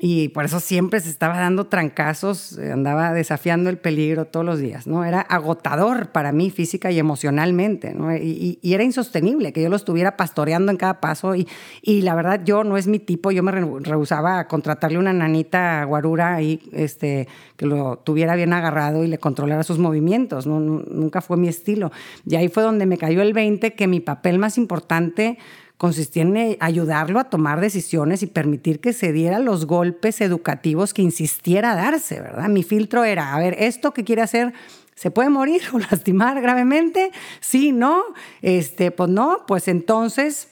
y 0.00 0.28
por 0.28 0.44
eso 0.44 0.60
siempre 0.60 1.00
se 1.00 1.10
estaba 1.10 1.38
dando 1.38 1.66
trancazos, 1.66 2.56
eh, 2.56 2.70
andaba 2.70 3.12
desafiando 3.12 3.68
el 3.68 3.78
peligro 3.78 4.26
todos 4.26 4.46
los 4.46 4.60
días, 4.60 4.86
¿no? 4.86 5.04
Era 5.04 5.20
agotador 5.20 6.12
para 6.12 6.30
mí 6.30 6.50
física 6.50 6.92
y 6.92 7.00
emocionalmente, 7.00 7.94
¿no? 7.94 8.14
Y, 8.16 8.60
era 8.62 8.84
insostenible 8.84 9.52
que 9.52 9.60
yo 9.60 9.68
lo 9.68 9.74
estuviera 9.74 10.16
pastoreando 10.16 10.70
en 10.70 10.78
cada 10.78 11.00
paso 11.00 11.34
y, 11.34 11.48
y, 11.82 12.02
la 12.02 12.14
verdad 12.14 12.40
yo 12.44 12.62
no 12.62 12.76
es 12.76 12.86
mi 12.86 13.00
tipo, 13.00 13.32
yo 13.32 13.42
me 13.42 13.50
rehusaba 13.50 14.38
a 14.38 14.46
contratarle 14.46 14.98
una 14.98 15.12
nanita 15.12 15.82
guarura 15.82 16.36
ahí, 16.36 16.60
este, 16.72 17.26
que 17.56 17.66
lo 17.66 17.98
tuviera 17.98 18.36
bien 18.36 18.52
agarrado 18.52 19.02
y 19.02 19.08
le 19.08 19.18
controlara 19.18 19.64
sus 19.64 19.78
movimientos. 19.78 20.46
Nunca 20.46 21.20
fue 21.20 21.36
mi 21.36 21.48
estilo. 21.48 21.90
Y 22.24 22.36
ahí 22.36 22.48
fue 22.48 22.62
donde 22.62 22.86
me 22.86 22.98
cayó 22.98 23.20
el 23.20 23.32
20 23.32 23.74
que 23.74 23.88
mi 23.88 23.98
papel 23.98 24.38
más 24.38 24.58
importante 24.58 25.38
consistía 25.78 26.22
en 26.22 26.36
eh, 26.36 26.58
ayudarlo 26.60 27.18
a 27.18 27.30
tomar 27.30 27.60
decisiones 27.60 28.22
y 28.22 28.26
permitir 28.26 28.80
que 28.80 28.92
se 28.92 29.12
diera 29.12 29.38
los 29.38 29.66
golpes 29.66 30.20
educativos 30.20 30.92
que 30.92 31.02
insistiera 31.02 31.74
darse, 31.74 32.20
¿verdad? 32.20 32.48
Mi 32.48 32.62
filtro 32.62 33.04
era, 33.04 33.34
a 33.34 33.38
ver, 33.38 33.56
esto 33.58 33.94
que 33.94 34.04
quiere 34.04 34.22
hacer 34.22 34.52
¿Se 34.98 35.12
puede 35.12 35.30
morir 35.30 35.62
o 35.72 35.78
lastimar 35.78 36.40
gravemente? 36.42 37.12
Sí, 37.38 37.70
no. 37.70 38.02
Este, 38.42 38.90
pues 38.90 39.08
no, 39.08 39.44
pues 39.46 39.68
entonces 39.68 40.48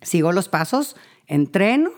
sigo 0.00 0.30
los 0.30 0.48
pasos, 0.48 0.94
entreno, 1.26 1.90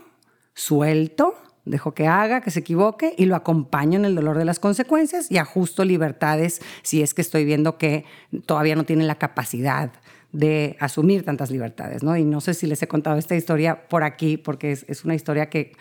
suelto, 0.55 1.35
dejo 1.67 1.93
que 1.93 2.07
haga, 2.07 2.41
que 2.41 2.51
se 2.51 2.61
equivoque 2.61 3.15
y 3.19 3.27
lo 3.27 3.37
acompaño 3.37 3.99
en 3.99 4.07
el 4.07 4.15
dolor 4.15 4.39
de 4.39 4.47
las 4.47 4.59
consecuencias 4.59 5.31
y 5.31 5.37
ajusto 5.37 5.85
libertades 5.85 6.63
si 6.83 7.03
es 7.03 7.13
que 7.13 7.21
estoy 7.21 7.45
viendo 7.45 7.77
que 7.77 8.07
todavía 8.47 8.75
no 8.75 8.85
tiene 8.85 9.05
la 9.05 9.17
capacidad 9.17 9.93
de 10.37 10.77
asumir 10.81 11.25
tantas 11.25 11.51
libertades, 11.51 12.03
¿no? 12.03 12.17
Y 12.17 12.25
no 12.25 12.41
sé 12.41 12.53
si 12.53 12.67
les 12.67 12.83
he 12.83 12.89
contado 12.89 13.17
esta 13.17 13.35
historia 13.35 13.89
por 13.89 14.05
aquí, 14.05 14.37
porque 14.37 14.73
es, 14.73 15.05
una 15.05 15.15
historia 15.15 15.49
que, 15.49 15.73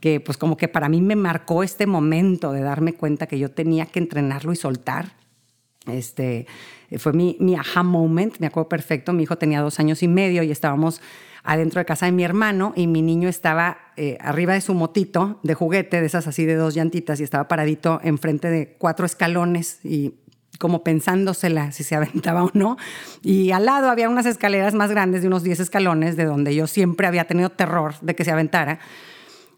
que, 0.00 0.20
pues 0.20 0.36
como 0.36 0.56
que 0.56 0.68
para 0.68 0.90
mí 0.90 1.00
me 1.00 1.16
marcó 1.16 1.62
este 1.62 1.86
momento 1.86 2.52
de 2.52 2.60
darme 2.60 2.92
cuenta 2.92 3.26
que 3.26 3.38
yo 3.38 3.50
tenía 3.50 3.86
que 3.86 4.00
entrenarlo 4.00 4.52
y 4.52 4.56
soltar. 4.56 5.12
Este, 5.86 6.46
fue 6.98 7.12
mi, 7.14 7.36
mi 7.40 7.54
aha 7.54 7.82
moment, 7.82 8.38
me 8.38 8.46
acuerdo 8.46 8.68
perfecto, 8.68 9.12
mi 9.12 9.22
hijo 9.22 9.36
tenía 9.36 9.60
dos 9.60 9.80
años 9.80 10.02
y 10.02 10.08
medio 10.08 10.42
y 10.42 10.50
estábamos 10.50 11.00
adentro 11.42 11.78
de 11.78 11.84
casa 11.84 12.06
de 12.06 12.12
mi 12.12 12.24
hermano 12.24 12.72
y 12.74 12.86
mi 12.86 13.02
niño 13.02 13.28
estaba 13.28 13.78
eh, 13.96 14.16
arriba 14.20 14.54
de 14.54 14.60
su 14.62 14.74
motito 14.74 15.40
de 15.42 15.54
juguete, 15.54 16.00
de 16.00 16.06
esas 16.06 16.26
así 16.26 16.44
de 16.44 16.56
dos 16.56 16.74
llantitas, 16.74 17.20
y 17.20 17.22
estaba 17.22 17.48
paradito 17.48 18.00
enfrente 18.02 18.48
de 18.50 18.76
cuatro 18.78 19.04
escalones 19.06 19.84
y 19.84 20.14
como 20.58 20.84
pensándosela 20.84 21.72
si 21.72 21.84
se 21.84 21.94
aventaba 21.94 22.44
o 22.44 22.50
no. 22.54 22.76
Y 23.22 23.50
al 23.50 23.66
lado 23.66 23.90
había 23.90 24.08
unas 24.08 24.26
escaleras 24.26 24.74
más 24.74 24.90
grandes 24.90 25.22
de 25.22 25.28
unos 25.28 25.42
10 25.42 25.60
escalones, 25.60 26.16
de 26.16 26.24
donde 26.24 26.54
yo 26.54 26.66
siempre 26.66 27.06
había 27.06 27.24
tenido 27.24 27.50
terror 27.50 27.94
de 28.00 28.14
que 28.14 28.24
se 28.24 28.30
aventara. 28.30 28.78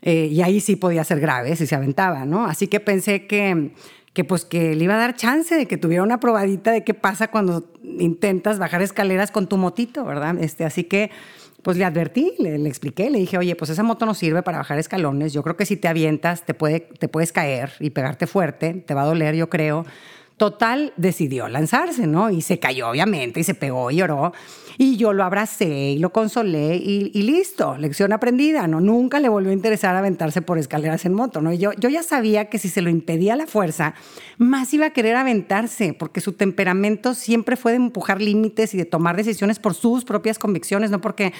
Eh, 0.02 0.28
y 0.30 0.42
ahí 0.42 0.60
sí 0.60 0.76
podía 0.76 1.04
ser 1.04 1.20
grave 1.20 1.56
si 1.56 1.66
se 1.66 1.74
aventaba, 1.74 2.24
¿no? 2.24 2.46
Así 2.46 2.68
que 2.68 2.80
pensé 2.80 3.26
que, 3.26 3.72
que, 4.12 4.24
pues, 4.24 4.44
que 4.44 4.74
le 4.74 4.84
iba 4.84 4.94
a 4.94 4.98
dar 4.98 5.16
chance 5.16 5.54
de 5.54 5.66
que 5.66 5.78
tuviera 5.78 6.02
una 6.02 6.20
probadita 6.20 6.70
de 6.70 6.84
qué 6.84 6.94
pasa 6.94 7.28
cuando 7.28 7.64
intentas 7.82 8.58
bajar 8.58 8.82
escaleras 8.82 9.30
con 9.30 9.48
tu 9.48 9.56
motito, 9.56 10.04
¿verdad? 10.04 10.36
Este, 10.38 10.64
así 10.64 10.84
que 10.84 11.10
pues 11.62 11.76
le 11.76 11.84
advertí, 11.84 12.32
le, 12.38 12.58
le, 12.58 12.68
expliqué, 12.68 13.10
le 13.10 13.18
dije, 13.18 13.38
oye, 13.38 13.56
pues 13.56 13.72
esa 13.72 13.82
moto 13.82 14.06
no 14.06 14.14
sirve 14.14 14.44
para 14.44 14.58
bajar 14.58 14.78
escalones, 14.78 15.32
yo 15.32 15.42
creo 15.42 15.56
que 15.56 15.66
si 15.66 15.76
te 15.76 15.88
avientas 15.88 16.46
te, 16.46 16.54
puede, 16.54 16.78
te 16.78 17.08
puedes 17.08 17.32
caer 17.32 17.72
y 17.80 17.90
pegarte 17.90 18.28
fuerte, 18.28 18.84
te 18.86 18.94
va 18.94 19.02
a 19.02 19.06
doler, 19.06 19.34
yo 19.34 19.50
creo 19.50 19.84
Total, 20.36 20.92
decidió 20.98 21.48
lanzarse, 21.48 22.06
¿no? 22.06 22.28
Y 22.28 22.42
se 22.42 22.58
cayó, 22.58 22.90
obviamente, 22.90 23.40
y 23.40 23.44
se 23.44 23.54
pegó 23.54 23.90
y 23.90 23.96
lloró. 23.96 24.34
Y 24.76 24.98
yo 24.98 25.14
lo 25.14 25.24
abracé 25.24 25.92
y 25.92 25.98
lo 25.98 26.10
consolé 26.12 26.76
y, 26.76 27.10
listo, 27.22 27.78
lección 27.78 28.12
aprendida, 28.12 28.66
¿no? 28.66 28.82
Nunca 28.82 29.18
le 29.20 29.30
volvió 29.30 29.50
a 29.50 29.54
interesar 29.54 29.96
aventarse 29.96 30.42
por 30.42 30.58
escaleras 30.58 31.06
en 31.06 31.14
moto, 31.14 31.40
¿no? 31.40 31.50
Y 31.54 31.56
yo, 31.56 31.72
yo 31.72 31.88
ya 31.88 32.02
sabía 32.02 32.50
que 32.50 32.58
si 32.58 32.68
se 32.68 32.82
lo 32.82 32.90
impedía 32.90 33.36
la 33.36 33.46
fuerza, 33.46 33.94
más 34.36 34.74
iba 34.74 34.84
a 34.84 34.90
querer 34.90 35.16
aventarse, 35.16 35.94
porque 35.94 36.20
su 36.20 36.34
temperamento 36.34 37.14
siempre 37.14 37.56
fue 37.56 37.72
de 37.72 37.76
empujar 37.76 38.20
límites 38.20 38.74
y 38.74 38.76
de 38.76 38.84
tomar 38.84 39.16
decisiones 39.16 39.58
por 39.58 39.72
sus 39.72 40.04
propias 40.04 40.38
convicciones, 40.38 40.90
no 40.90 41.00
porque 41.00 41.32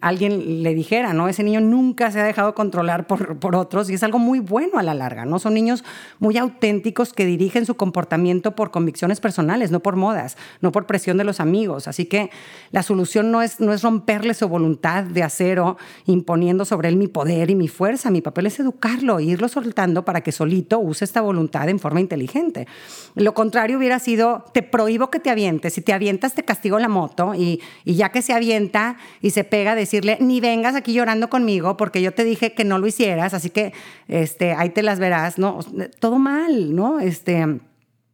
alguien 0.00 0.62
le 0.62 0.74
dijera, 0.74 1.12
¿no? 1.12 1.28
Ese 1.28 1.42
niño 1.42 1.60
nunca 1.60 2.12
se 2.12 2.20
ha 2.20 2.24
dejado 2.24 2.54
controlar 2.54 3.08
por, 3.08 3.40
por 3.40 3.56
otros 3.56 3.90
y 3.90 3.94
es 3.94 4.04
algo 4.04 4.20
muy 4.20 4.38
bueno 4.38 4.78
a 4.78 4.84
la 4.84 4.94
larga, 4.94 5.24
¿no? 5.24 5.40
Son 5.40 5.54
niños 5.54 5.82
muy 6.20 6.38
auténticos 6.38 7.12
que 7.12 7.26
dirigen 7.26 7.66
su 7.66 7.74
comportamiento 7.74 8.43
por 8.52 8.70
convicciones 8.70 9.20
personales, 9.20 9.70
no 9.70 9.80
por 9.80 9.96
modas, 9.96 10.36
no 10.60 10.72
por 10.72 10.86
presión 10.86 11.16
de 11.16 11.24
los 11.24 11.40
amigos. 11.40 11.88
Así 11.88 12.06
que 12.06 12.30
la 12.70 12.82
solución 12.82 13.30
no 13.30 13.42
es, 13.42 13.60
no 13.60 13.72
es 13.72 13.82
romperle 13.82 14.34
su 14.34 14.48
voluntad 14.48 15.04
de 15.04 15.22
acero 15.22 15.76
imponiendo 16.06 16.64
sobre 16.64 16.88
él 16.88 16.96
mi 16.96 17.08
poder 17.08 17.50
y 17.50 17.54
mi 17.54 17.68
fuerza. 17.68 18.10
Mi 18.10 18.20
papel 18.20 18.46
es 18.46 18.60
educarlo 18.60 19.18
e 19.18 19.24
irlo 19.24 19.48
soltando 19.48 20.04
para 20.04 20.22
que 20.22 20.32
solito 20.32 20.78
use 20.78 21.04
esta 21.04 21.20
voluntad 21.20 21.68
en 21.68 21.78
forma 21.78 22.00
inteligente. 22.00 22.66
Lo 23.14 23.34
contrario 23.34 23.78
hubiera 23.78 23.98
sido, 23.98 24.44
te 24.52 24.62
prohíbo 24.62 25.10
que 25.10 25.20
te 25.20 25.30
avientes. 25.30 25.74
Si 25.74 25.80
te 25.80 25.92
avientas, 25.92 26.34
te 26.34 26.44
castigo 26.44 26.78
la 26.78 26.88
moto 26.88 27.34
y, 27.34 27.60
y 27.84 27.94
ya 27.94 28.10
que 28.10 28.22
se 28.22 28.32
avienta 28.32 28.96
y 29.20 29.30
se 29.30 29.44
pega, 29.44 29.74
decirle, 29.74 30.18
ni 30.20 30.40
vengas 30.40 30.74
aquí 30.74 30.92
llorando 30.92 31.30
conmigo 31.30 31.76
porque 31.76 32.02
yo 32.02 32.12
te 32.12 32.24
dije 32.24 32.52
que 32.54 32.64
no 32.64 32.78
lo 32.78 32.86
hicieras, 32.86 33.34
así 33.34 33.50
que 33.50 33.72
este, 34.08 34.52
ahí 34.52 34.70
te 34.70 34.82
las 34.82 34.98
verás, 34.98 35.38
¿no? 35.38 35.60
Todo 35.98 36.18
mal, 36.18 36.74
¿no? 36.74 37.00
Este 37.00 37.60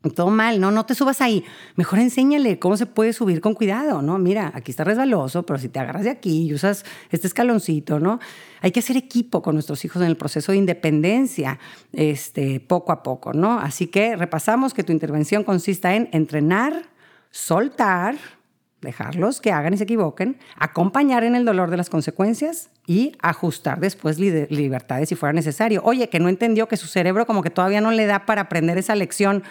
todo 0.08 0.30
mal, 0.30 0.60
no, 0.60 0.70
no 0.70 0.86
te 0.86 0.94
subas 0.94 1.20
ahí. 1.20 1.44
Mejor 1.76 1.98
enséñale 1.98 2.58
cómo 2.58 2.78
se 2.78 2.86
puede 2.86 3.12
subir 3.12 3.42
con 3.42 3.52
cuidado, 3.52 4.00
¿no? 4.00 4.18
Mira, 4.18 4.50
aquí 4.54 4.70
está 4.70 4.82
resbaloso, 4.82 5.44
pero 5.44 5.58
si 5.58 5.68
te 5.68 5.78
agarras 5.78 6.04
de 6.04 6.10
aquí 6.10 6.46
y 6.46 6.54
usas 6.54 6.86
este 7.10 7.26
escaloncito, 7.26 8.00
¿no? 8.00 8.18
Hay 8.62 8.70
que 8.70 8.80
hacer 8.80 8.96
equipo 8.96 9.42
con 9.42 9.54
nuestros 9.54 9.84
hijos 9.84 10.00
en 10.00 10.08
el 10.08 10.16
proceso 10.16 10.52
de 10.52 10.58
independencia, 10.58 11.58
este, 11.92 12.60
poco 12.60 12.92
a 12.92 13.02
poco, 13.02 13.34
¿no? 13.34 13.58
Así 13.58 13.88
que 13.88 14.16
repasamos 14.16 14.72
que 14.72 14.84
tu 14.84 14.92
intervención 14.92 15.44
consista 15.44 15.94
en 15.94 16.08
entrenar, 16.12 16.84
soltar, 17.30 18.16
dejarlos 18.80 19.40
que 19.40 19.52
hagan 19.52 19.74
y 19.74 19.76
se 19.76 19.84
equivoquen, 19.84 20.38
acompañar 20.56 21.24
en 21.24 21.34
el 21.34 21.44
dolor 21.44 21.70
de 21.70 21.76
las 21.76 21.90
consecuencias 21.90 22.70
y 22.86 23.12
ajustar 23.20 23.78
después 23.78 24.18
libertades 24.18 25.08
si 25.08 25.14
fuera 25.14 25.32
necesario. 25.32 25.82
Oye, 25.84 26.08
que 26.08 26.18
no 26.18 26.28
entendió 26.28 26.66
que 26.66 26.76
su 26.76 26.86
cerebro 26.86 27.26
como 27.26 27.42
que 27.42 27.50
todavía 27.50 27.80
no 27.80 27.90
le 27.90 28.06
da 28.06 28.24
para 28.24 28.42
aprender 28.42 28.78
esa 28.78 28.94
lección, 28.94 29.42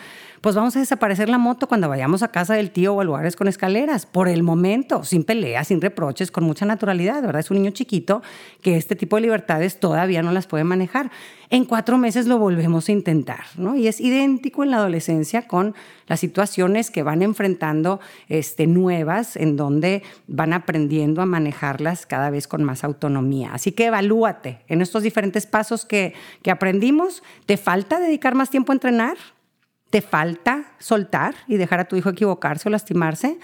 pues 0.42 0.56
vamos 0.56 0.76
a 0.76 0.80
desaparecer 0.80 1.30
la 1.30 1.38
moto 1.38 1.68
cuando 1.68 1.90
vayamos 1.90 2.24
a 2.24 2.30
casa 2.30 2.54
del 2.54 2.72
tío 2.72 2.94
o 2.94 3.02
a 3.02 3.04
lugares 3.04 3.36
con 3.36 3.48
escaleras, 3.48 4.06
por 4.06 4.28
el 4.28 4.44
momento, 4.44 5.04
sin 5.04 5.24
peleas, 5.24 5.68
sin 5.68 5.82
reproches, 5.82 6.32
con 6.32 6.44
mucha 6.44 6.66
naturalidad, 6.66 7.22
¿verdad? 7.22 7.42
Es 7.42 7.52
un 7.52 7.58
niño 7.58 7.72
chiquito 7.72 8.22
que 8.62 8.78
este 8.78 8.96
tipo 8.96 9.18
de 9.18 9.24
libertades 9.24 9.80
todavía 9.80 10.22
no 10.22 10.32
las 10.32 10.48
puede 10.48 10.64
manejar. 10.64 11.12
En 11.50 11.66
cuatro 11.66 11.98
meses 11.98 12.28
lo 12.28 12.38
volvemos 12.38 12.88
a 12.88 12.92
intentar, 12.92 13.42
¿no? 13.58 13.76
Y 13.76 13.88
es 13.88 14.00
idéntico 14.00 14.64
en 14.64 14.72
la 14.72 14.78
adolescencia 14.78 15.48
con 15.48 15.74
las 16.08 16.20
situaciones 16.20 16.92
que 16.92 17.04
van 17.04 17.22
enfrentando 17.22 18.00
este, 18.28 18.68
nuevas, 18.68 19.36
en 19.36 19.58
donde 19.58 20.04
van 20.28 20.54
aprendiendo 20.54 21.22
a 21.22 21.26
manejarlas 21.26 22.06
cada 22.06 22.30
vez 22.30 22.48
con 22.48 22.64
más 22.64 22.84
autonomía. 22.84 23.52
Así 23.54 23.72
que 23.72 23.86
evalúate 23.86 24.60
en 24.68 24.82
estos 24.82 25.04
diferentes 25.04 25.48
pasos 25.48 25.86
que, 25.86 26.14
que 26.44 26.52
aprendimos. 26.52 27.24
¿Te 27.46 27.58
falta 27.58 28.00
dedicar 28.00 28.36
más 28.36 28.50
tiempo 28.50 28.72
a 28.72 28.76
entrenar? 28.76 29.18
¿Te 29.90 30.02
falta 30.02 30.74
soltar 30.80 31.36
y 31.48 31.58
dejar 31.58 31.80
a 31.80 31.88
tu 31.88 31.96
hijo 31.96 32.10
equivocarse 32.10 32.70
o 32.70 32.72
lastimarse? 32.72 33.40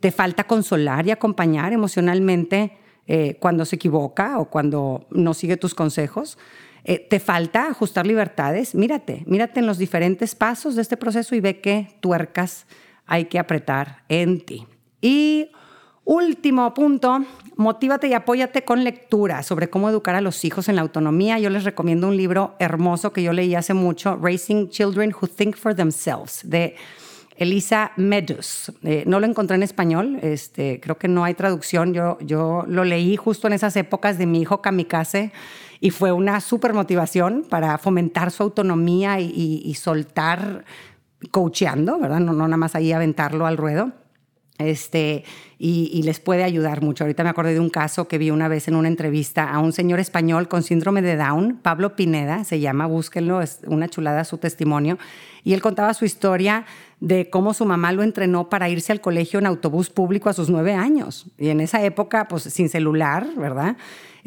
¿Te 0.00 0.10
falta 0.10 0.44
consolar 0.44 1.06
y 1.06 1.10
acompañar 1.10 1.72
emocionalmente 1.72 2.76
eh, 3.06 3.36
cuando 3.40 3.64
se 3.64 3.76
equivoca 3.76 4.38
o 4.38 4.50
cuando 4.50 5.06
no 5.10 5.32
sigue 5.32 5.56
tus 5.56 5.74
consejos? 5.74 6.38
Eh, 6.84 6.98
¿Te 7.08 7.18
falta 7.18 7.66
ajustar 7.68 8.06
libertades? 8.06 8.74
Mírate, 8.74 9.24
mírate 9.26 9.60
en 9.60 9.66
los 9.66 9.78
diferentes 9.78 10.34
pasos 10.34 10.76
de 10.76 10.82
este 10.82 10.96
proceso 10.96 11.34
y 11.34 11.40
ve 11.40 11.60
qué 11.60 11.96
tuercas 12.00 12.66
hay 13.06 13.24
que 13.24 13.38
apretar 13.38 14.04
en 14.08 14.40
ti. 14.40 14.66
Y 15.00 15.50
Último 16.06 16.72
punto, 16.72 17.24
motívate 17.56 18.06
y 18.06 18.12
apóyate 18.12 18.64
con 18.64 18.84
lectura 18.84 19.42
sobre 19.42 19.68
cómo 19.68 19.90
educar 19.90 20.14
a 20.14 20.20
los 20.20 20.44
hijos 20.44 20.68
en 20.68 20.76
la 20.76 20.82
autonomía. 20.82 21.40
Yo 21.40 21.50
les 21.50 21.64
recomiendo 21.64 22.06
un 22.06 22.16
libro 22.16 22.54
hermoso 22.60 23.12
que 23.12 23.24
yo 23.24 23.32
leí 23.32 23.56
hace 23.56 23.74
mucho, 23.74 24.16
Raising 24.16 24.70
Children 24.70 25.12
Who 25.20 25.26
Think 25.26 25.56
for 25.56 25.74
Themselves, 25.74 26.48
de 26.48 26.76
Elisa 27.34 27.90
Medus. 27.96 28.70
Eh, 28.84 29.02
no 29.04 29.18
lo 29.18 29.26
encontré 29.26 29.56
en 29.56 29.64
español, 29.64 30.20
este, 30.22 30.78
creo 30.78 30.96
que 30.96 31.08
no 31.08 31.24
hay 31.24 31.34
traducción. 31.34 31.92
Yo, 31.92 32.64
lo 32.68 32.84
leí 32.84 33.16
justo 33.16 33.48
en 33.48 33.54
esas 33.54 33.74
épocas 33.74 34.16
de 34.16 34.26
mi 34.26 34.40
hijo 34.40 34.62
kamikaze 34.62 35.32
y 35.80 35.90
fue 35.90 36.12
una 36.12 36.40
súper 36.40 36.72
motivación 36.72 37.44
para 37.50 37.78
fomentar 37.78 38.30
su 38.30 38.44
autonomía 38.44 39.18
y, 39.18 39.74
soltar 39.74 40.64
coacheando, 41.32 41.98
no 41.98 42.32
nada 42.32 42.56
más 42.56 42.76
ahí 42.76 42.92
aventarlo 42.92 43.44
al 43.44 43.56
ruedo. 43.56 43.90
Este, 44.58 45.24
y, 45.58 46.02
les 46.02 46.20
puede 46.20 46.44
ayudar 46.44 46.82
mucho. 46.82 47.04
Ahorita 47.04 47.22
me 47.24 47.30
acordé 47.30 47.54
de 47.54 47.60
un 47.60 47.70
caso 47.70 48.08
que 48.08 48.18
vi 48.18 48.30
una 48.30 48.48
vez 48.48 48.68
en 48.68 48.74
una 48.74 48.88
entrevista 48.88 49.50
a 49.50 49.58
un 49.58 49.72
señor 49.72 50.00
español 50.00 50.48
con 50.48 50.62
síndrome 50.62 51.02
de 51.02 51.16
Down, 51.16 51.58
Pablo 51.62 51.94
Pineda, 51.96 52.44
se 52.44 52.60
llama, 52.60 52.86
búsquenlo, 52.86 53.42
es 53.42 53.60
una 53.66 53.88
chulada 53.88 54.24
su 54.24 54.38
testimonio. 54.38 54.98
Y 55.44 55.52
él 55.52 55.62
contaba 55.62 55.94
su 55.94 56.04
historia 56.04 56.64
de 57.00 57.30
cómo 57.30 57.54
su 57.54 57.66
mamá 57.66 57.92
lo 57.92 58.02
entrenó 58.02 58.48
para 58.48 58.68
irse 58.68 58.92
al 58.92 59.00
colegio 59.00 59.38
en 59.38 59.46
autobús 59.46 59.90
público 59.90 60.28
a 60.28 60.32
sus 60.32 60.48
nueve 60.48 60.74
años. 60.74 61.26
Y 61.38 61.48
en 61.50 61.60
esa 61.60 61.84
época, 61.84 62.26
pues 62.28 62.44
sin 62.44 62.68
celular, 62.68 63.28
¿verdad? 63.36 63.76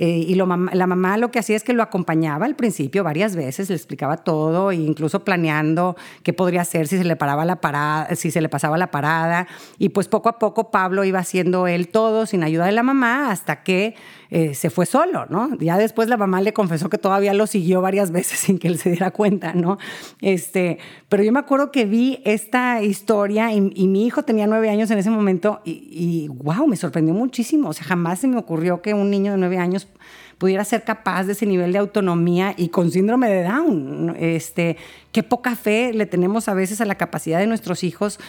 Eh, 0.02 0.26
y 0.30 0.36
la 0.36 0.46
mamá 0.88 1.18
lo 1.18 1.30
que 1.30 1.40
hacía 1.40 1.58
es 1.58 1.64
que 1.66 1.74
lo 1.74 1.84
acompañaba 1.84 2.46
al 2.46 2.56
principio 2.56 3.04
varias 3.04 3.36
veces, 3.36 3.68
le 3.68 3.76
explicaba 3.76 4.16
todo, 4.16 4.72
e 4.72 4.76
incluso 4.76 5.26
planeando 5.26 5.98
qué 6.24 6.32
podría 6.32 6.62
hacer 6.62 6.88
si 6.88 6.98
se 6.98 7.04
le 7.04 7.18
paraba 7.18 7.44
la 7.44 7.60
parada, 7.60 8.16
si 8.16 8.32
se 8.32 8.40
le 8.40 8.48
pasaba 8.48 8.78
la 8.78 8.92
parada. 8.92 9.48
Y 9.78 9.90
pues 9.90 10.08
poco 10.08 10.30
a 10.30 10.40
poco 10.40 10.72
Pablo 10.72 11.04
iba 11.04 11.20
haciendo 11.20 11.68
él 11.68 11.90
todo 11.90 12.26
sin 12.26 12.44
ayuda 12.44 12.66
de 12.66 12.72
la 12.72 12.82
mamá 12.82 13.30
hasta 13.30 13.62
que 13.62 13.96
eh, 14.30 14.54
se 14.54 14.70
fue 14.70 14.86
solo, 14.86 15.26
¿no? 15.26 15.50
Ya 15.60 15.78
después 15.78 16.08
la 16.08 16.16
mamá 16.16 16.40
le 16.40 16.54
confesó 16.54 16.88
que 16.88 16.98
todavía 16.98 17.34
lo 17.34 17.46
siguió 17.46 17.82
varias 17.82 18.12
veces 18.14 18.40
sin 18.40 18.58
que 18.58 18.70
él 18.70 18.78
se 18.78 18.92
diera 18.92 19.12
cuenta, 19.12 19.54
¿no? 19.54 19.80
Este, 20.22 20.78
pero 21.10 21.24
yo 21.24 21.34
me 21.34 21.40
acuerdo 21.40 21.74
que 21.74 21.84
vi 21.84 22.22
esta 22.24 22.82
historia 22.82 23.52
y, 23.52 23.60
mi 23.60 24.06
hijo 24.06 24.24
tenía 24.24 24.48
nueve 24.48 24.70
años 24.70 24.90
en 24.92 25.00
ese 25.00 25.10
momento 25.10 25.60
y, 25.66 25.90
y 25.92 26.28
wow, 26.30 26.68
me 26.68 26.78
sorprendió 26.78 27.14
muchísimo. 27.14 27.68
O 27.68 27.74
sea, 27.74 27.86
jamás 27.86 28.20
se 28.20 28.28
me 28.28 28.38
ocurrió 28.38 28.82
que 28.82 28.94
un 28.94 29.10
niño 29.10 29.32
de 29.34 29.38
nueve 29.40 29.58
años 29.58 29.89
pudiera 30.38 30.64
ser 30.64 30.84
capaz 30.84 31.26
de 31.26 31.34
ese 31.34 31.46
nivel 31.46 31.74
de 31.74 31.80
autonomía 31.80 32.54
y 32.58 32.70
con 32.70 32.92
síndrome 32.92 33.30
de 33.30 33.44
Down. 33.44 34.16
Este, 34.18 34.78
qué 35.12 35.22
poca 35.22 35.56
fe 35.56 35.94
le 35.94 36.06
tenemos 36.06 36.48
a 36.48 36.54
veces 36.54 36.82
a 36.82 36.86
la 36.86 36.96
capacidad 36.96 37.40
de 37.40 37.48
nuestros 37.48 37.84
hijos 37.84 38.20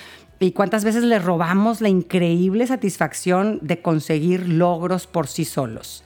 y 0.40 0.52
cuántas 0.52 0.84
veces 0.84 1.04
le 1.04 1.18
robamos 1.18 1.80
la 1.80 1.88
increíble 1.88 2.66
satisfacción 2.66 3.58
de 3.62 3.80
conseguir 3.80 4.48
logros 4.48 5.06
por 5.06 5.28
sí 5.28 5.44
solos. 5.44 6.04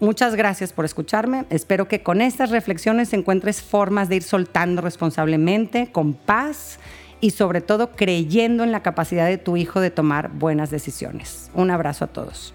Muchas 0.00 0.34
gracias 0.34 0.72
por 0.72 0.84
escucharme. 0.84 1.44
Espero 1.50 1.86
que 1.86 2.02
con 2.02 2.20
estas 2.20 2.50
reflexiones 2.50 3.12
encuentres 3.12 3.62
formas 3.62 4.08
de 4.08 4.16
ir 4.16 4.22
soltando 4.22 4.82
responsablemente, 4.82 5.92
con 5.92 6.14
paz 6.14 6.78
y 7.20 7.30
sobre 7.30 7.60
todo 7.60 7.92
creyendo 7.92 8.64
en 8.64 8.72
la 8.72 8.82
capacidad 8.82 9.26
de 9.26 9.38
tu 9.38 9.56
hijo 9.56 9.80
de 9.80 9.90
tomar 9.90 10.30
buenas 10.30 10.70
decisiones. 10.70 11.50
Un 11.54 11.70
abrazo 11.70 12.04
a 12.04 12.08
todos. 12.08 12.54